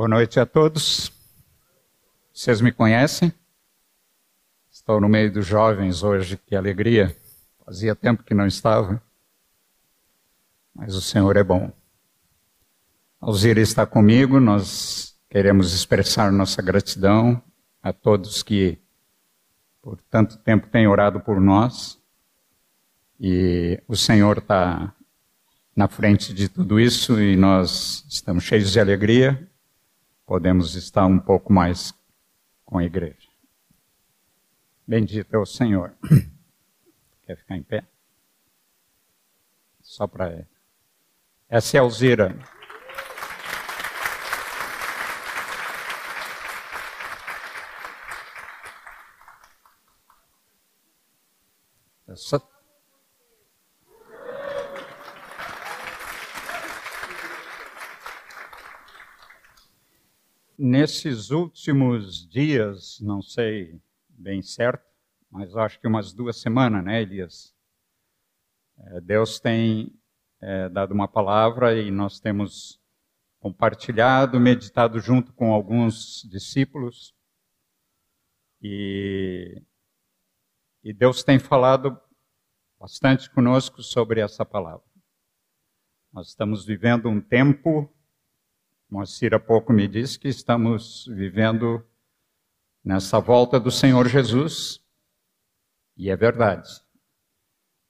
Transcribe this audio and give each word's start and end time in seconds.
Boa 0.00 0.08
noite 0.08 0.40
a 0.40 0.46
todos. 0.46 1.12
Vocês 2.32 2.62
me 2.62 2.72
conhecem? 2.72 3.30
Estou 4.72 4.98
no 4.98 5.10
meio 5.10 5.30
dos 5.30 5.44
jovens 5.44 6.02
hoje, 6.02 6.38
que 6.38 6.56
alegria. 6.56 7.14
Fazia 7.66 7.94
tempo 7.94 8.22
que 8.22 8.32
não 8.32 8.46
estava. 8.46 9.02
Mas 10.74 10.94
o 10.94 11.02
Senhor 11.02 11.36
é 11.36 11.44
bom. 11.44 11.70
Alzira 13.20 13.60
está 13.60 13.84
comigo, 13.84 14.40
nós 14.40 15.14
queremos 15.28 15.74
expressar 15.74 16.32
nossa 16.32 16.62
gratidão 16.62 17.42
a 17.82 17.92
todos 17.92 18.42
que 18.42 18.78
por 19.82 20.00
tanto 20.08 20.38
tempo 20.38 20.66
têm 20.68 20.88
orado 20.88 21.20
por 21.20 21.38
nós. 21.38 22.00
E 23.20 23.78
o 23.86 23.94
Senhor 23.94 24.38
está 24.38 24.94
na 25.76 25.88
frente 25.88 26.32
de 26.32 26.48
tudo 26.48 26.80
isso 26.80 27.20
e 27.20 27.36
nós 27.36 28.02
estamos 28.08 28.44
cheios 28.44 28.72
de 28.72 28.80
alegria 28.80 29.49
podemos 30.30 30.76
estar 30.76 31.06
um 31.06 31.18
pouco 31.18 31.52
mais 31.52 31.92
com 32.64 32.78
a 32.78 32.84
igreja. 32.84 33.28
Bendito 34.86 35.34
é 35.34 35.38
o 35.40 35.44
Senhor. 35.44 35.92
Quer 37.26 37.36
ficar 37.36 37.56
em 37.56 37.64
pé? 37.64 37.84
Só 39.80 40.06
para. 40.06 40.46
Essa 41.48 41.78
é 41.78 41.80
Alzira. 41.80 42.38
Essa 52.06 52.40
nesses 60.60 61.30
últimos 61.30 62.28
dias, 62.28 63.00
não 63.00 63.22
sei 63.22 63.80
bem 64.08 64.42
certo, 64.42 64.84
mas 65.30 65.56
acho 65.56 65.80
que 65.80 65.86
umas 65.86 66.12
duas 66.12 66.36
semanas, 66.36 66.84
né, 66.84 67.00
Elias? 67.00 67.54
É, 68.78 69.00
Deus 69.00 69.40
tem 69.40 69.98
é, 70.38 70.68
dado 70.68 70.92
uma 70.92 71.08
palavra 71.08 71.80
e 71.80 71.90
nós 71.90 72.20
temos 72.20 72.78
compartilhado, 73.38 74.38
meditado 74.38 75.00
junto 75.00 75.32
com 75.32 75.50
alguns 75.54 76.28
discípulos. 76.30 77.14
E, 78.60 79.62
e 80.84 80.92
Deus 80.92 81.24
tem 81.24 81.38
falado 81.38 81.98
bastante 82.78 83.30
conosco 83.30 83.82
sobre 83.82 84.20
essa 84.20 84.44
palavra. 84.44 84.84
Nós 86.12 86.28
estamos 86.28 86.66
vivendo 86.66 87.08
um 87.08 87.20
tempo 87.20 87.90
Moacir 88.90 89.32
há 89.32 89.38
pouco 89.38 89.72
me 89.72 89.86
disse 89.86 90.18
que 90.18 90.26
estamos 90.26 91.06
vivendo 91.06 91.80
nessa 92.82 93.20
volta 93.20 93.60
do 93.60 93.70
Senhor 93.70 94.08
Jesus. 94.08 94.84
E 95.96 96.10
é 96.10 96.16
verdade. 96.16 96.68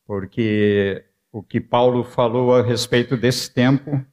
Porque 0.04 1.08
o 1.32 1.42
que 1.42 1.58
Paulo 1.58 2.04
falou 2.04 2.54
a 2.54 2.62
respeito 2.62 3.16
desse 3.16 3.50
tempo, 3.50 4.04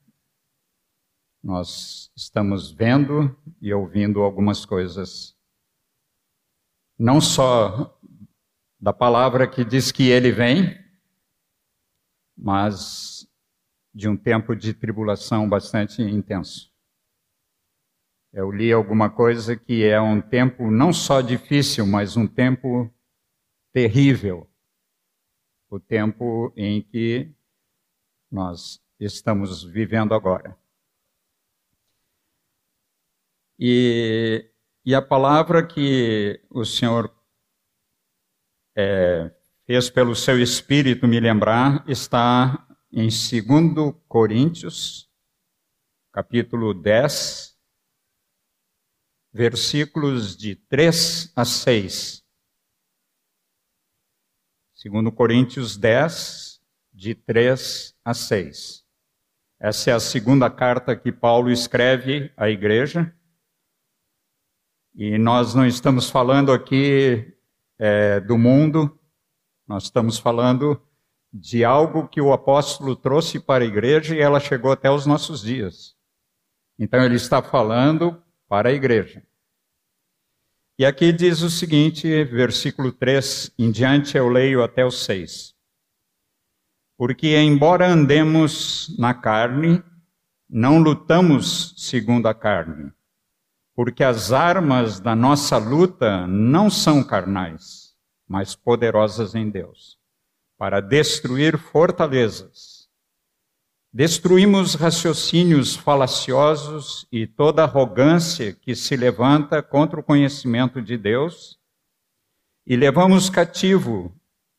nós 1.43 2.09
estamos 2.15 2.71
vendo 2.71 3.37
e 3.61 3.73
ouvindo 3.73 4.21
algumas 4.21 4.65
coisas. 4.65 5.35
Não 6.97 7.19
só 7.19 7.99
da 8.79 8.93
palavra 8.93 9.45
que 9.45 9.65
diz 9.65 9.91
que 9.91 10.07
ele 10.07 10.31
vem, 10.31 10.79
mas 12.37 13.27
de 13.93 14.07
um 14.07 14.15
tempo 14.15 14.55
de 14.55 14.73
tribulação 14.73 15.49
bastante 15.49 16.01
intenso. 16.01 16.76
Eu 18.33 18.51
li 18.51 18.71
alguma 18.71 19.09
coisa 19.09 19.55
que 19.55 19.83
é 19.83 19.99
um 19.99 20.21
tempo 20.21 20.69
não 20.69 20.91
só 20.91 21.21
difícil, 21.21 21.85
mas 21.85 22.17
um 22.17 22.27
tempo 22.27 22.93
terrível. 23.71 24.49
O 25.69 25.79
tempo 25.79 26.51
em 26.55 26.81
que 26.81 27.31
nós 28.31 28.81
estamos 28.99 29.63
vivendo 29.63 30.13
agora. 30.13 30.57
E, 33.59 34.49
e 34.85 34.93
a 34.93 35.01
palavra 35.01 35.65
que 35.65 36.41
o 36.49 36.63
Senhor 36.63 37.13
é, 38.75 39.31
fez 39.65 39.89
pelo 39.89 40.15
seu 40.15 40.39
Espírito 40.39 41.07
me 41.07 41.19
lembrar 41.19 41.83
está 41.87 42.67
em 42.91 43.07
2 43.07 43.95
Coríntios, 44.07 45.09
capítulo 46.11 46.73
10, 46.73 47.46
versículos 49.33 50.35
de 50.35 50.55
3 50.55 51.31
a 51.35 51.45
6. 51.45 52.23
Segundo 54.75 55.11
Coríntios 55.11 55.77
10, 55.77 56.61
de 56.93 57.13
3 57.13 57.95
a 58.03 58.13
6. 58.13 58.85
Essa 59.59 59.91
é 59.91 59.93
a 59.93 59.99
segunda 59.99 60.49
carta 60.49 60.95
que 60.95 61.11
Paulo 61.11 61.51
escreve 61.51 62.31
à 62.37 62.49
igreja. 62.49 63.13
E 64.95 65.17
nós 65.17 65.53
não 65.53 65.65
estamos 65.65 66.09
falando 66.09 66.51
aqui 66.51 67.35
é, 67.77 68.19
do 68.19 68.37
mundo, 68.37 68.99
nós 69.67 69.83
estamos 69.83 70.17
falando 70.17 70.81
de 71.31 71.63
algo 71.63 72.07
que 72.07 72.21
o 72.21 72.33
apóstolo 72.33 72.95
trouxe 72.95 73.39
para 73.39 73.63
a 73.63 73.67
igreja 73.67 74.15
e 74.15 74.19
ela 74.19 74.39
chegou 74.39 74.71
até 74.71 74.89
os 74.89 75.05
nossos 75.05 75.41
dias. 75.41 75.95
Então 76.79 77.03
ele 77.03 77.15
está 77.15 77.41
falando 77.41 78.21
para 78.47 78.69
a 78.69 78.73
igreja. 78.73 79.23
E 80.79 80.85
aqui 80.85 81.11
diz 81.11 81.41
o 81.41 81.49
seguinte, 81.49 82.23
versículo 82.25 82.91
3 82.91 83.51
em 83.57 83.71
diante, 83.71 84.15
eu 84.15 84.29
leio 84.29 84.63
até 84.63 84.85
o 84.85 84.91
6. 84.91 85.55
Porque, 86.95 87.35
embora 87.35 87.87
andemos 87.87 88.95
na 88.97 89.13
carne, 89.13 89.83
não 90.49 90.79
lutamos 90.79 91.73
segundo 91.77 92.27
a 92.27 92.33
carne, 92.33 92.91
porque 93.75 94.03
as 94.03 94.31
armas 94.31 94.99
da 94.99 95.15
nossa 95.15 95.57
luta 95.57 96.25
não 96.27 96.69
são 96.69 97.03
carnais, 97.03 97.95
mas 98.27 98.55
poderosas 98.55 99.35
em 99.35 99.49
Deus, 99.49 99.99
para 100.57 100.79
destruir 100.79 101.57
fortalezas 101.57 102.76
Destruímos 103.91 104.75
raciocínios 104.75 105.75
falaciosos 105.75 107.07
e 107.11 107.25
toda 107.25 107.63
arrogância 107.63 108.53
que 108.53 108.75
se 108.75 108.95
levanta 108.95 109.63
contra 109.63 109.99
o 109.99 110.03
conhecimento 110.03 110.81
de 110.81 110.97
Deus 110.97 111.57
e 112.65 112.75
levamos 112.75 113.29
cativo 113.29 114.13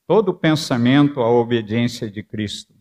todo 0.06 0.32
pensamento 0.32 1.20
à 1.20 1.30
obediência 1.30 2.10
de 2.10 2.22
Cristo. 2.22 2.74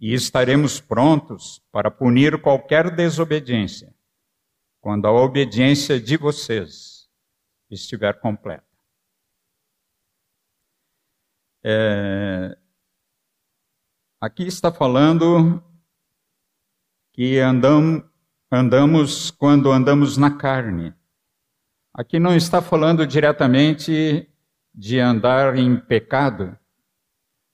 E 0.00 0.14
estaremos 0.14 0.80
prontos 0.80 1.62
para 1.70 1.90
punir 1.90 2.40
qualquer 2.40 2.90
desobediência 2.90 3.94
quando 4.80 5.06
a 5.06 5.12
obediência 5.12 6.00
de 6.00 6.16
vocês 6.16 7.08
estiver 7.70 8.20
completa. 8.20 8.66
É, 11.62 12.58
Aqui 14.24 14.44
está 14.44 14.72
falando 14.72 15.62
que 17.12 17.38
andam, 17.40 18.02
andamos 18.50 19.30
quando 19.30 19.70
andamos 19.70 20.16
na 20.16 20.30
carne. 20.34 20.94
Aqui 21.92 22.18
não 22.18 22.34
está 22.34 22.62
falando 22.62 23.06
diretamente 23.06 24.26
de 24.74 24.98
andar 24.98 25.58
em 25.58 25.76
pecado. 25.76 26.58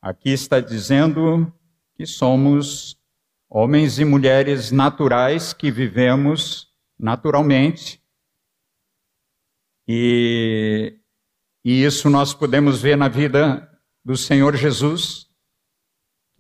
Aqui 0.01 0.31
está 0.31 0.61
dizendo 0.61 1.53
que 1.97 2.07
somos 2.07 2.97
homens 3.49 3.99
e 3.99 4.05
mulheres 4.05 4.71
naturais 4.71 5.53
que 5.53 5.73
vivemos 5.73 6.73
naturalmente. 6.97 8.01
E, 9.89 11.01
e 11.65 11.83
isso 11.83 12.09
nós 12.09 12.33
podemos 12.33 12.81
ver 12.81 12.97
na 12.97 13.09
vida 13.09 13.69
do 14.05 14.17
Senhor 14.17 14.55
Jesus 14.55 15.30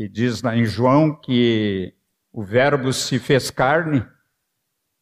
que 0.00 0.08
diz 0.08 0.42
em 0.42 0.64
João 0.64 1.14
que 1.14 1.94
o 2.32 2.42
Verbo 2.42 2.90
se 2.90 3.18
fez 3.18 3.50
carne 3.50 4.02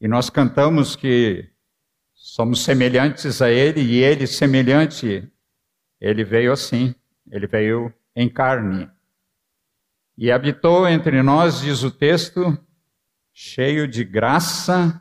e 0.01 0.09
nós 0.09 0.29
cantamos 0.29 0.97
que 0.97 1.49
somos 2.13 2.65
semelhantes 2.65 3.41
a 3.41 3.49
Ele 3.49 3.81
e 3.81 4.03
Ele 4.03 4.27
semelhante. 4.27 5.31
Ele 6.01 6.25
veio 6.25 6.53
assim, 6.53 6.97
Ele 7.31 7.47
veio 7.47 7.95
em 8.17 8.29
carne. 8.29 8.91
E 10.17 10.33
habitou 10.33 10.89
entre 10.89 11.23
nós, 11.23 11.61
diz 11.61 11.85
o 11.85 11.93
texto, 11.93 12.59
cheio 13.33 13.87
de 13.87 14.03
graça 14.03 15.01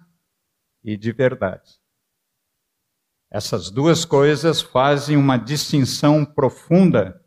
e 0.84 0.96
de 0.96 1.12
verdade. 1.12 1.72
Essas 3.32 3.72
duas 3.72 4.06
coisas 4.06 4.62
fazem 4.62 5.18
uma 5.18 5.38
distinção 5.38 6.24
profunda 6.24 7.20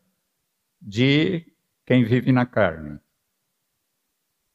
de 0.80 1.49
quem 1.90 2.04
vive 2.04 2.30
na 2.30 2.46
carne. 2.46 3.00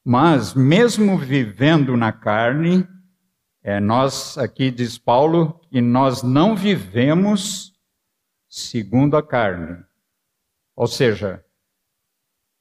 Mas, 0.06 0.54
mesmo 0.54 1.18
vivendo 1.18 1.98
na 1.98 2.14
carne, 2.14 2.88
É, 3.68 3.80
nós, 3.80 4.38
aqui 4.38 4.70
diz 4.70 4.96
Paulo, 4.96 5.60
que 5.72 5.82
nós 5.82 6.22
não 6.22 6.56
vivemos 6.56 7.74
segundo 8.48 9.18
a 9.18 9.24
carne. 9.24 9.84
Ou 10.76 10.86
seja, 10.86 11.44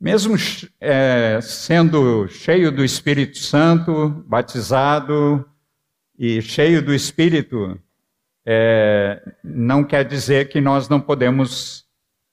mesmo 0.00 0.34
é, 0.80 1.38
sendo 1.42 2.26
cheio 2.28 2.72
do 2.72 2.82
Espírito 2.82 3.36
Santo, 3.36 4.08
batizado 4.26 5.46
e 6.18 6.40
cheio 6.40 6.82
do 6.82 6.94
Espírito, 6.94 7.78
é, 8.46 9.22
não 9.44 9.84
quer 9.84 10.06
dizer 10.06 10.48
que 10.48 10.58
nós 10.58 10.88
não 10.88 11.02
podemos 11.02 11.86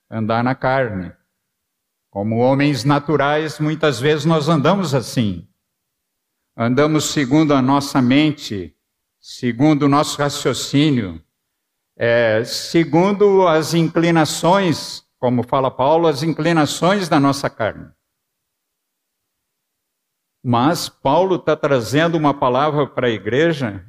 andar 0.10 0.42
na 0.46 0.56
carne. 0.56 1.12
Como 2.12 2.40
homens 2.40 2.84
naturais, 2.84 3.58
muitas 3.58 3.98
vezes 3.98 4.26
nós 4.26 4.50
andamos 4.50 4.94
assim. 4.94 5.48
Andamos 6.58 7.06
segundo 7.06 7.54
a 7.54 7.62
nossa 7.62 8.02
mente, 8.02 8.76
segundo 9.18 9.84
o 9.84 9.90
nosso 9.90 10.18
raciocínio, 10.18 11.24
é, 11.96 12.44
segundo 12.44 13.48
as 13.48 13.74
inclinações, 13.74 15.08
como 15.18 15.42
fala 15.42 15.72
Paulo, 15.72 16.06
as 16.06 16.22
inclinações 16.22 17.08
da 17.08 17.18
nossa 17.18 17.50
carne. 17.50 17.90
Mas 20.44 20.90
Paulo 20.90 21.38
está 21.38 21.56
trazendo 21.56 22.18
uma 22.18 22.34
palavra 22.34 22.88
para 22.88 23.08
a 23.08 23.12
igreja, 23.12 23.86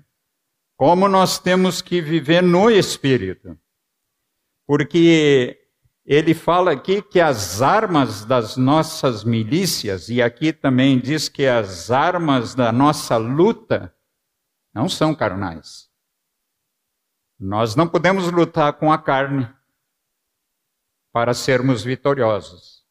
como 0.77 1.09
nós 1.09 1.41
temos 1.41 1.83
que 1.83 2.01
viver 2.01 2.41
no 2.41 2.71
Espírito. 2.71 3.59
Porque 4.65 5.62
ele 6.05 6.35
fala 6.35 6.73
aqui 6.73 7.01
que 7.01 7.21
as 7.21 7.63
armas 7.63 8.25
das 8.25 8.57
nossas 8.57 9.23
milícias, 9.23 10.09
e 10.09 10.21
aqui 10.21 10.53
também 10.53 10.99
diz 10.99 11.29
que 11.29 11.47
as 11.47 11.91
armas 11.91 12.55
da 12.55 12.73
nossa 12.73 13.17
luta 13.17 13.95
não 14.75 14.89
são 14.89 15.15
carnais. 15.15 15.89
Nós 17.39 17.77
não 17.77 17.89
podemos 17.89 18.31
lutar 18.31 18.73
com 18.75 18.93
a 18.93 18.99
carne 18.99 19.49
para 21.13 21.35
sermos 21.35 21.85
vitoriosos. 21.85 22.83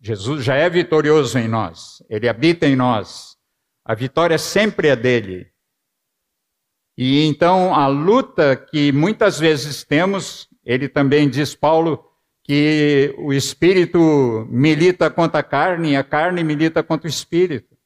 Jesus 0.00 0.44
já 0.44 0.54
é 0.54 0.70
vitorioso 0.70 1.38
em 1.38 1.48
nós, 1.48 2.02
ele 2.08 2.28
habita 2.28 2.66
em 2.66 2.76
nós. 2.76 3.36
A 3.84 3.94
vitória 3.94 4.38
sempre 4.38 4.88
é 4.88 4.96
dele. 4.96 5.52
E 6.96 7.24
então 7.24 7.74
a 7.74 7.86
luta 7.86 8.56
que 8.56 8.92
muitas 8.92 9.38
vezes 9.38 9.82
temos, 9.82 10.48
ele 10.64 10.88
também 10.88 11.28
diz, 11.28 11.54
Paulo, 11.54 12.09
que 12.50 13.14
o 13.16 13.32
espírito 13.32 14.44
milita 14.50 15.08
contra 15.08 15.38
a 15.38 15.42
carne 15.42 15.92
e 15.92 15.96
a 15.96 16.02
carne 16.02 16.42
milita 16.42 16.82
contra 16.82 17.06
o 17.06 17.08
espírito. 17.08 17.78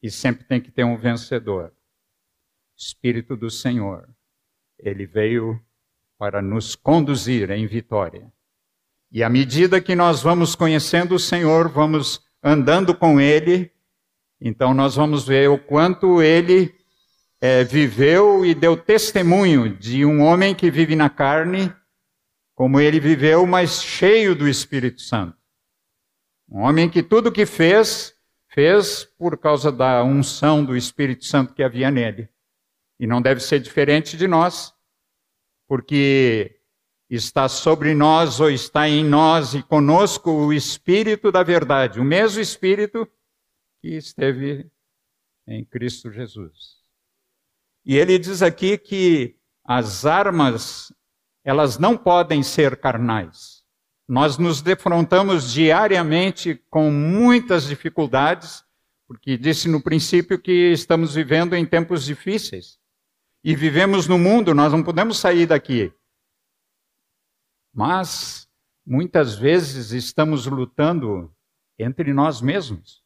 E 0.00 0.08
sempre 0.08 0.44
tem 0.44 0.60
que 0.60 0.70
ter 0.70 0.84
um 0.84 0.96
vencedor. 0.96 1.74
Espírito 2.76 3.36
do 3.36 3.50
Senhor. 3.50 4.08
Ele 4.78 5.06
veio 5.06 5.60
para 6.16 6.40
nos 6.40 6.76
conduzir 6.76 7.50
em 7.50 7.66
vitória. 7.66 8.32
E 9.10 9.24
à 9.24 9.28
medida 9.28 9.80
que 9.80 9.96
nós 9.96 10.22
vamos 10.22 10.54
conhecendo 10.54 11.16
o 11.16 11.18
Senhor, 11.18 11.68
vamos 11.68 12.24
andando 12.40 12.96
com 12.96 13.20
Ele, 13.20 13.72
então 14.40 14.72
nós 14.72 14.94
vamos 14.94 15.26
ver 15.26 15.50
o 15.50 15.58
quanto 15.58 16.22
Ele 16.22 16.75
é, 17.46 17.62
viveu 17.62 18.44
e 18.44 18.54
deu 18.54 18.76
testemunho 18.76 19.68
de 19.76 20.04
um 20.04 20.20
homem 20.20 20.52
que 20.52 20.68
vive 20.68 20.96
na 20.96 21.08
carne, 21.08 21.72
como 22.56 22.80
ele 22.80 22.98
viveu, 22.98 23.46
mas 23.46 23.84
cheio 23.84 24.34
do 24.34 24.48
Espírito 24.48 25.00
Santo. 25.00 25.38
Um 26.48 26.62
homem 26.62 26.90
que 26.90 27.04
tudo 27.04 27.30
que 27.30 27.46
fez, 27.46 28.16
fez 28.48 29.04
por 29.04 29.38
causa 29.38 29.70
da 29.70 30.02
unção 30.02 30.64
do 30.64 30.76
Espírito 30.76 31.24
Santo 31.24 31.54
que 31.54 31.62
havia 31.62 31.88
nele. 31.88 32.28
E 32.98 33.06
não 33.06 33.22
deve 33.22 33.40
ser 33.40 33.60
diferente 33.60 34.16
de 34.16 34.26
nós, 34.26 34.74
porque 35.68 36.58
está 37.08 37.48
sobre 37.48 37.94
nós 37.94 38.40
ou 38.40 38.50
está 38.50 38.88
em 38.88 39.04
nós 39.04 39.54
e 39.54 39.62
conosco 39.62 40.32
o 40.32 40.52
Espírito 40.52 41.30
da 41.30 41.44
verdade, 41.44 42.00
o 42.00 42.04
mesmo 42.04 42.40
Espírito 42.40 43.08
que 43.80 43.90
esteve 43.90 44.68
em 45.46 45.64
Cristo 45.64 46.10
Jesus. 46.10 46.75
E 47.86 47.96
ele 47.96 48.18
diz 48.18 48.42
aqui 48.42 48.76
que 48.76 49.36
as 49.64 50.04
armas, 50.04 50.92
elas 51.44 51.78
não 51.78 51.96
podem 51.96 52.42
ser 52.42 52.80
carnais. 52.80 53.64
Nós 54.08 54.36
nos 54.38 54.60
defrontamos 54.60 55.52
diariamente 55.52 56.56
com 56.68 56.90
muitas 56.90 57.68
dificuldades, 57.68 58.64
porque 59.06 59.38
disse 59.38 59.68
no 59.68 59.80
princípio 59.80 60.36
que 60.36 60.72
estamos 60.72 61.14
vivendo 61.14 61.54
em 61.54 61.64
tempos 61.64 62.04
difíceis. 62.04 62.76
E 63.44 63.54
vivemos 63.54 64.08
no 64.08 64.18
mundo, 64.18 64.52
nós 64.52 64.72
não 64.72 64.82
podemos 64.82 65.18
sair 65.18 65.46
daqui. 65.46 65.92
Mas 67.72 68.50
muitas 68.84 69.36
vezes 69.36 69.92
estamos 69.92 70.46
lutando 70.46 71.32
entre 71.78 72.12
nós 72.12 72.40
mesmos. 72.40 73.04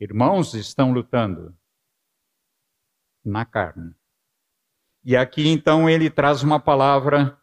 Irmãos 0.00 0.54
estão 0.54 0.92
lutando 0.92 1.56
na 3.24 3.44
carne. 3.44 3.94
E 5.04 5.16
aqui 5.16 5.48
então 5.48 5.88
ele 5.88 6.10
traz 6.10 6.42
uma 6.42 6.60
palavra 6.60 7.38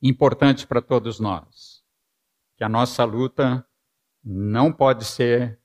importante 0.00 0.66
para 0.66 0.80
todos 0.80 1.18
nós: 1.18 1.82
que 2.56 2.64
a 2.64 2.68
nossa 2.68 3.04
luta 3.04 3.66
não 4.22 4.72
pode 4.72 5.04
ser 5.04 5.60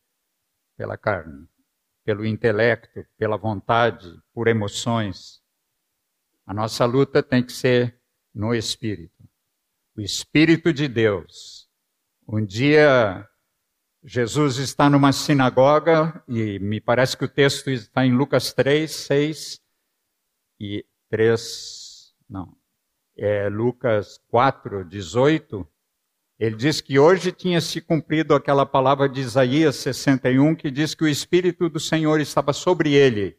pela 0.77 0.97
carne, 0.97 1.47
pelo 2.03 2.25
intelecto, 2.25 3.05
pela 3.17 3.37
vontade, 3.37 4.07
por 4.33 4.47
emoções. 4.47 5.41
A 6.45 6.53
nossa 6.53 6.85
luta 6.85 7.21
tem 7.21 7.43
que 7.43 7.51
ser 7.51 7.99
no 8.33 8.53
Espírito. 8.53 9.23
O 9.95 10.01
Espírito 10.01 10.73
de 10.73 10.87
Deus. 10.87 11.69
Um 12.27 12.43
dia 12.43 13.27
Jesus 14.03 14.57
está 14.57 14.89
numa 14.89 15.11
sinagoga, 15.11 16.23
e 16.27 16.57
me 16.57 16.81
parece 16.81 17.15
que 17.15 17.25
o 17.25 17.29
texto 17.29 17.69
está 17.69 18.03
em 18.03 18.11
Lucas 18.11 18.51
3, 18.51 18.89
6 18.89 19.61
e 20.59 20.85
3, 21.09 22.13
não, 22.27 22.57
é 23.15 23.47
Lucas 23.47 24.19
4, 24.29 24.83
18. 24.85 25.67
Ele 26.39 26.55
diz 26.55 26.81
que 26.81 26.97
hoje 26.97 27.31
tinha 27.31 27.61
se 27.61 27.79
cumprido 27.79 28.33
aquela 28.33 28.65
palavra 28.65 29.07
de 29.07 29.21
Isaías 29.21 29.75
61, 29.75 30.55
que 30.55 30.71
diz 30.71 30.95
que 30.95 31.03
o 31.03 31.07
Espírito 31.07 31.69
do 31.69 31.79
Senhor 31.79 32.19
estava 32.19 32.53
sobre 32.53 32.93
ele 32.93 33.37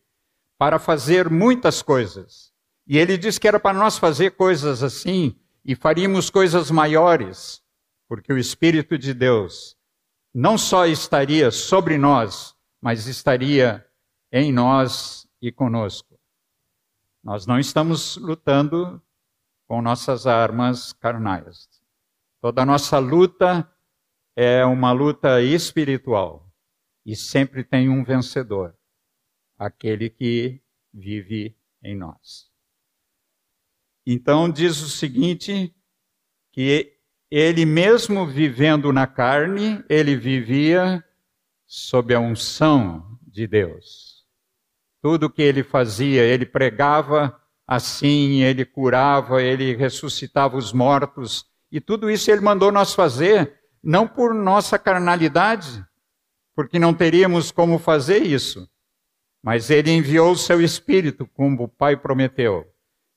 para 0.56 0.78
fazer 0.78 1.28
muitas 1.28 1.82
coisas. 1.82 2.52
E 2.86 2.98
ele 2.98 3.18
diz 3.18 3.36
que 3.36 3.48
era 3.48 3.58
para 3.58 3.76
nós 3.76 3.98
fazer 3.98 4.32
coisas 4.32 4.84
assim 4.84 5.36
e 5.64 5.74
faríamos 5.74 6.30
coisas 6.30 6.70
maiores, 6.70 7.60
porque 8.08 8.32
o 8.32 8.38
Espírito 8.38 8.96
de 8.96 9.12
Deus 9.12 9.76
não 10.34 10.56
só 10.56 10.86
estaria 10.86 11.50
sobre 11.50 11.98
nós, 11.98 12.56
mas 12.80 13.06
estaria 13.06 13.86
em 14.30 14.52
nós 14.52 15.28
e 15.40 15.52
conosco. 15.52 16.18
Nós 17.22 17.46
não 17.46 17.58
estamos 17.58 18.16
lutando 18.16 19.00
com 19.66 19.82
nossas 19.82 20.26
armas 20.26 20.92
carnais. 20.92 21.68
Toda 22.40 22.62
a 22.62 22.66
nossa 22.66 22.98
luta 22.98 23.70
é 24.34 24.64
uma 24.64 24.92
luta 24.92 25.40
espiritual 25.42 26.50
e 27.04 27.14
sempre 27.14 27.62
tem 27.62 27.88
um 27.88 28.02
vencedor, 28.02 28.76
aquele 29.58 30.08
que 30.08 30.60
vive 30.92 31.56
em 31.82 31.96
nós. 31.96 32.50
Então 34.06 34.50
diz 34.50 34.80
o 34.80 34.88
seguinte 34.88 35.74
que 36.50 36.98
ele 37.34 37.64
mesmo 37.64 38.26
vivendo 38.26 38.92
na 38.92 39.06
carne, 39.06 39.82
ele 39.88 40.14
vivia 40.14 41.02
sob 41.66 42.14
a 42.14 42.20
unção 42.20 43.18
de 43.26 43.46
Deus. 43.46 44.26
Tudo 45.00 45.30
que 45.30 45.40
ele 45.40 45.62
fazia, 45.62 46.22
ele 46.24 46.44
pregava 46.44 47.40
assim, 47.66 48.42
ele 48.42 48.66
curava, 48.66 49.42
ele 49.42 49.74
ressuscitava 49.74 50.58
os 50.58 50.74
mortos, 50.74 51.46
e 51.70 51.80
tudo 51.80 52.10
isso 52.10 52.30
ele 52.30 52.42
mandou 52.42 52.70
nós 52.70 52.92
fazer, 52.92 53.58
não 53.82 54.06
por 54.06 54.34
nossa 54.34 54.78
carnalidade, 54.78 55.82
porque 56.54 56.78
não 56.78 56.92
teríamos 56.92 57.50
como 57.50 57.78
fazer 57.78 58.22
isso, 58.22 58.68
mas 59.42 59.70
ele 59.70 59.90
enviou 59.90 60.32
o 60.32 60.36
seu 60.36 60.60
Espírito, 60.60 61.26
como 61.26 61.64
o 61.64 61.68
Pai 61.68 61.96
prometeu, 61.96 62.66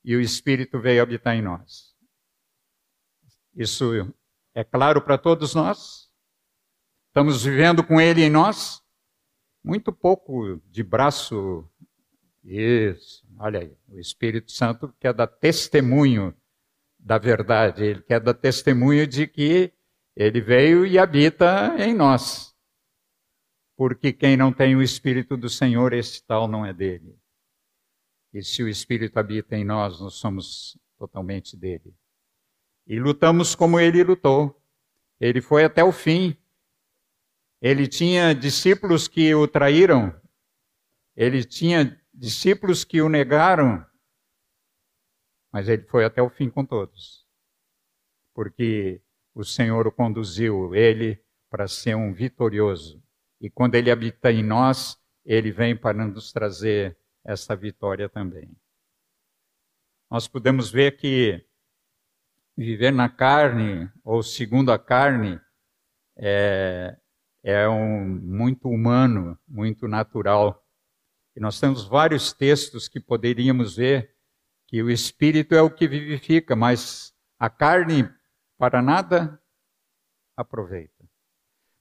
e 0.05 0.15
o 0.15 0.21
Espírito 0.21 0.79
veio 0.79 1.03
habitar 1.03 1.35
em 1.35 1.41
nós. 1.41 1.84
Isso 3.55 3.91
é 4.53 4.63
claro 4.63 5.01
para 5.01 5.17
todos 5.17 5.55
nós? 5.55 6.11
Estamos 7.07 7.43
vivendo 7.43 7.83
com 7.83 8.01
Ele 8.01 8.21
em 8.21 8.29
nós? 8.29 8.83
Muito 9.63 9.91
pouco 9.93 10.61
de 10.69 10.83
braço. 10.83 11.67
Isso, 12.43 13.25
olha 13.39 13.61
aí. 13.61 13.77
O 13.87 13.99
Espírito 13.99 14.51
Santo 14.51 14.93
quer 14.99 15.13
dar 15.13 15.27
testemunho 15.27 16.35
da 16.99 17.17
verdade, 17.17 17.83
ele 17.83 18.01
quer 18.01 18.19
dar 18.19 18.33
testemunho 18.33 19.05
de 19.07 19.27
que 19.27 19.71
ele 20.15 20.41
veio 20.41 20.85
e 20.85 20.97
habita 20.97 21.75
em 21.77 21.93
nós. 21.93 22.55
porque 23.75 24.13
quem 24.13 24.37
não 24.37 24.53
tem 24.53 24.75
o 24.75 24.81
Espírito 24.81 25.35
do 25.35 25.49
Senhor, 25.49 25.93
esse 25.93 26.23
tal 26.25 26.47
não 26.47 26.65
é 26.65 26.73
dele. 26.73 27.17
E 28.33 28.41
se 28.41 28.63
o 28.63 28.69
Espírito 28.69 29.17
habita 29.17 29.55
em 29.55 29.63
nós, 29.65 29.99
nós 29.99 30.15
somos 30.15 30.77
totalmente 30.97 31.57
dele. 31.57 31.93
E 32.87 32.99
lutamos 32.99 33.55
como 33.55 33.79
ele 33.79 34.03
lutou. 34.03 34.61
Ele 35.19 35.41
foi 35.41 35.63
até 35.63 35.83
o 35.83 35.91
fim. 35.91 36.37
Ele 37.61 37.87
tinha 37.87 38.33
discípulos 38.33 39.07
que 39.07 39.33
o 39.33 39.47
traíram. 39.47 40.13
Ele 41.15 41.43
tinha 41.43 41.99
discípulos 42.13 42.83
que 42.83 43.01
o 43.01 43.09
negaram. 43.09 43.85
Mas 45.51 45.67
ele 45.67 45.83
foi 45.83 46.05
até 46.05 46.21
o 46.21 46.29
fim 46.29 46.49
com 46.49 46.65
todos. 46.65 47.25
Porque 48.33 49.01
o 49.33 49.43
Senhor 49.43 49.87
o 49.87 49.91
conduziu, 49.91 50.75
ele, 50.75 51.19
para 51.49 51.67
ser 51.67 51.95
um 51.95 52.13
vitorioso. 52.13 53.01
E 53.39 53.49
quando 53.49 53.75
ele 53.75 53.89
habita 53.89 54.31
em 54.31 54.43
nós, 54.43 54.97
ele 55.25 55.51
vem 55.51 55.75
para 55.75 56.05
nos 56.05 56.31
trazer 56.31 56.97
essa 57.23 57.55
vitória 57.55 58.07
também. 58.07 58.55
Nós 60.09 60.27
podemos 60.27 60.69
ver 60.69 60.97
que 60.97 61.43
viver 62.57 62.91
na 62.91 63.09
carne, 63.09 63.89
ou 64.03 64.23
segundo 64.23 64.71
a 64.71 64.79
carne, 64.79 65.39
é, 66.17 66.97
é 67.43 67.67
um, 67.67 68.05
muito 68.05 68.69
humano, 68.69 69.37
muito 69.47 69.87
natural. 69.87 70.63
E 71.35 71.39
nós 71.39 71.59
temos 71.59 71.85
vários 71.85 72.31
textos 72.31 72.87
que 72.87 72.99
poderíamos 72.99 73.75
ver 73.75 74.15
que 74.67 74.81
o 74.81 74.89
espírito 74.89 75.53
é 75.53 75.61
o 75.61 75.69
que 75.69 75.87
vivifica, 75.87 76.55
mas 76.55 77.13
a 77.37 77.49
carne 77.49 78.09
para 78.57 78.81
nada 78.81 79.39
aproveita. 80.35 80.93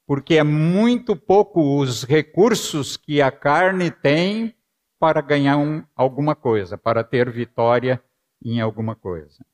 Porque 0.07 0.35
é 0.35 0.43
muito 0.43 1.17
pouco 1.17 1.81
os 1.81 2.05
recursos 2.05 2.97
que 2.97 3.23
a 3.23 3.31
carne 3.31 3.91
tem 3.91 4.55
para 4.99 5.21
ganhar 5.21 5.57
um, 5.57 5.83
alguma 5.95 6.35
coisa, 6.35 6.77
para 6.77 7.03
ter 7.03 7.31
vitória 7.31 8.03
em 8.43 8.61
alguma 8.61 8.95
coisa. 8.95 9.45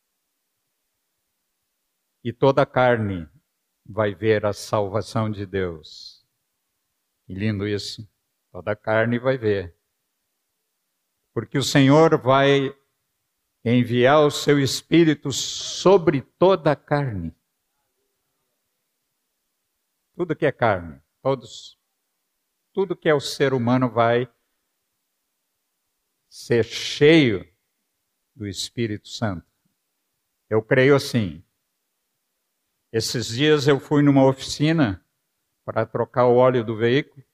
E 2.23 2.33
toda 2.33 2.67
carne 2.67 3.29
vai 3.85 4.15
ver 4.15 4.45
a 4.45 4.53
salvação 4.53 5.31
de 5.31 5.47
Deus. 5.47 6.27
Que 7.27 7.35
lindo 7.35 7.67
isso. 7.67 8.09
Toda 8.53 8.77
carne 8.77 9.19
vai 9.19 9.39
ver. 9.39 9.77
Porque 11.33 11.57
o 11.57 11.62
Senhor 11.62 12.21
vai 12.21 12.77
enviar 13.65 14.21
o 14.27 14.31
seu 14.31 14.59
espírito 14.59 15.31
sobre 15.33 16.23
toda 16.23 16.73
a 16.73 16.77
carne. 16.77 17.35
Tudo 20.15 20.37
que 20.37 20.45
é 20.45 20.53
carne, 20.53 21.00
todos, 21.23 21.79
tudo 22.73 22.97
que 22.97 23.09
é 23.09 23.15
o 23.15 23.21
ser 23.21 23.55
humano 23.55 23.89
vai 23.89 24.31
ser 26.29 26.65
cheio 26.65 27.49
do 28.35 28.47
Espírito 28.47 29.09
Santo. 29.09 29.47
Eu 30.49 30.62
creio 30.62 30.95
assim. 30.95 31.45
Esses 32.92 33.28
dias 33.28 33.68
eu 33.68 33.78
fui 33.78 34.02
numa 34.02 34.26
oficina 34.26 35.04
para 35.64 35.87
trocar 35.87 36.26
o 36.26 36.37
óleo 36.37 36.64
do 36.64 36.76
veículo. 36.76 37.25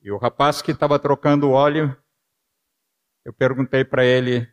E 0.00 0.10
o 0.10 0.18
rapaz 0.18 0.60
que 0.60 0.72
estava 0.72 0.98
trocando 0.98 1.48
o 1.48 1.52
óleo, 1.52 1.96
eu 3.24 3.32
perguntei 3.32 3.84
para 3.84 4.04
ele: 4.04 4.52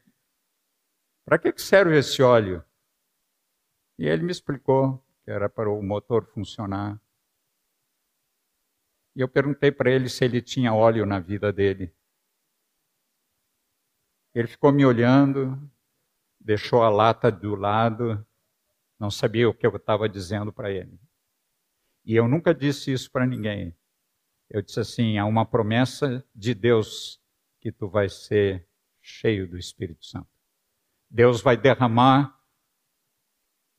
para 1.23 1.39
que 1.39 1.51
serve 1.57 1.97
esse 1.97 2.21
óleo? 2.21 2.63
E 3.97 4.07
ele 4.07 4.21
me 4.21 4.31
explicou 4.31 5.03
que 5.23 5.31
era 5.31 5.49
para 5.49 5.69
o 5.69 5.81
motor 5.81 6.25
funcionar. 6.25 7.01
E 9.15 9.21
eu 9.21 9.27
perguntei 9.27 9.71
para 9.71 9.89
ele 9.89 10.09
se 10.09 10.23
ele 10.23 10.41
tinha 10.41 10.73
óleo 10.73 11.05
na 11.05 11.19
vida 11.19 11.51
dele. 11.51 11.91
Ele 14.35 14.47
ficou 14.47 14.71
me 14.71 14.85
olhando, 14.85 15.57
deixou 16.39 16.83
a 16.83 16.89
lata 16.89 17.31
do 17.31 17.55
lado, 17.55 18.23
não 18.99 19.11
sabia 19.11 19.49
o 19.49 19.53
que 19.53 19.65
eu 19.65 19.75
estava 19.75 20.07
dizendo 20.07 20.51
para 20.51 20.71
ele. 20.71 20.99
E 22.03 22.15
eu 22.15 22.27
nunca 22.27 22.53
disse 22.53 22.91
isso 22.91 23.11
para 23.11 23.25
ninguém. 23.25 23.75
Eu 24.49 24.61
disse 24.61 24.79
assim: 24.79 25.17
há 25.17 25.25
uma 25.25 25.45
promessa 25.45 26.23
de 26.33 26.53
Deus 26.53 27.21
que 27.59 27.71
tu 27.71 27.89
vais 27.89 28.13
ser 28.13 28.67
cheio 29.01 29.47
do 29.47 29.57
Espírito 29.57 30.05
Santo. 30.05 30.29
Deus 31.09 31.41
vai 31.41 31.57
derramar 31.57 32.39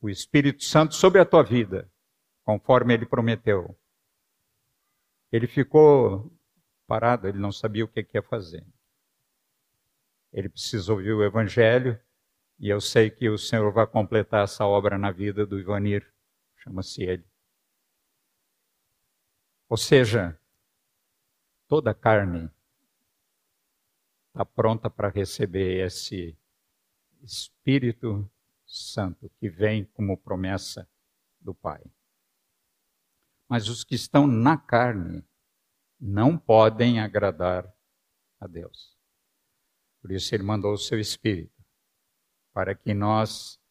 o 0.01 0.09
Espírito 0.09 0.63
Santo 0.63 0.95
sobre 0.95 1.19
a 1.19 1.25
tua 1.25 1.43
vida, 1.43 1.91
conforme 2.43 2.93
ele 2.93 3.05
prometeu. 3.05 3.77
Ele 5.31 5.47
ficou 5.47 6.31
parado, 6.85 7.27
ele 7.27 7.37
não 7.37 7.51
sabia 7.51 7.83
o 7.83 7.87
que 7.87 8.07
ia 8.13 8.21
fazer. 8.21 8.65
Ele 10.31 10.49
precisa 10.49 10.91
ouvir 10.93 11.13
o 11.13 11.23
Evangelho, 11.23 11.99
e 12.59 12.69
eu 12.69 12.81
sei 12.81 13.09
que 13.09 13.29
o 13.29 13.37
Senhor 13.37 13.71
vai 13.71 13.85
completar 13.85 14.43
essa 14.43 14.65
obra 14.65 14.97
na 14.97 15.11
vida 15.11 15.45
do 15.45 15.59
Ivanir, 15.59 16.11
chama-se 16.57 17.03
ele. 17.03 17.25
Ou 19.69 19.77
seja, 19.77 20.39
toda 21.67 21.93
carne 21.93 22.49
está 24.29 24.45
pronta 24.45 24.89
para 24.89 25.09
receber 25.09 25.85
esse 25.85 26.37
Espírito 27.21 28.29
Santo 28.65 29.29
que 29.39 29.49
vem 29.49 29.85
como 29.85 30.17
promessa 30.17 30.89
do 31.39 31.53
Pai. 31.53 31.83
Mas 33.47 33.67
os 33.67 33.83
que 33.83 33.95
estão 33.95 34.27
na 34.27 34.57
carne 34.57 35.23
não 35.99 36.37
podem 36.37 36.99
agradar 36.99 37.71
a 38.39 38.47
Deus. 38.47 38.97
Por 40.01 40.11
isso 40.11 40.33
ele 40.35 40.43
mandou 40.43 40.73
o 40.73 40.77
seu 40.77 40.99
Espírito, 40.99 41.56
para 42.57 42.73
que 42.73 42.91
nós 42.91 43.61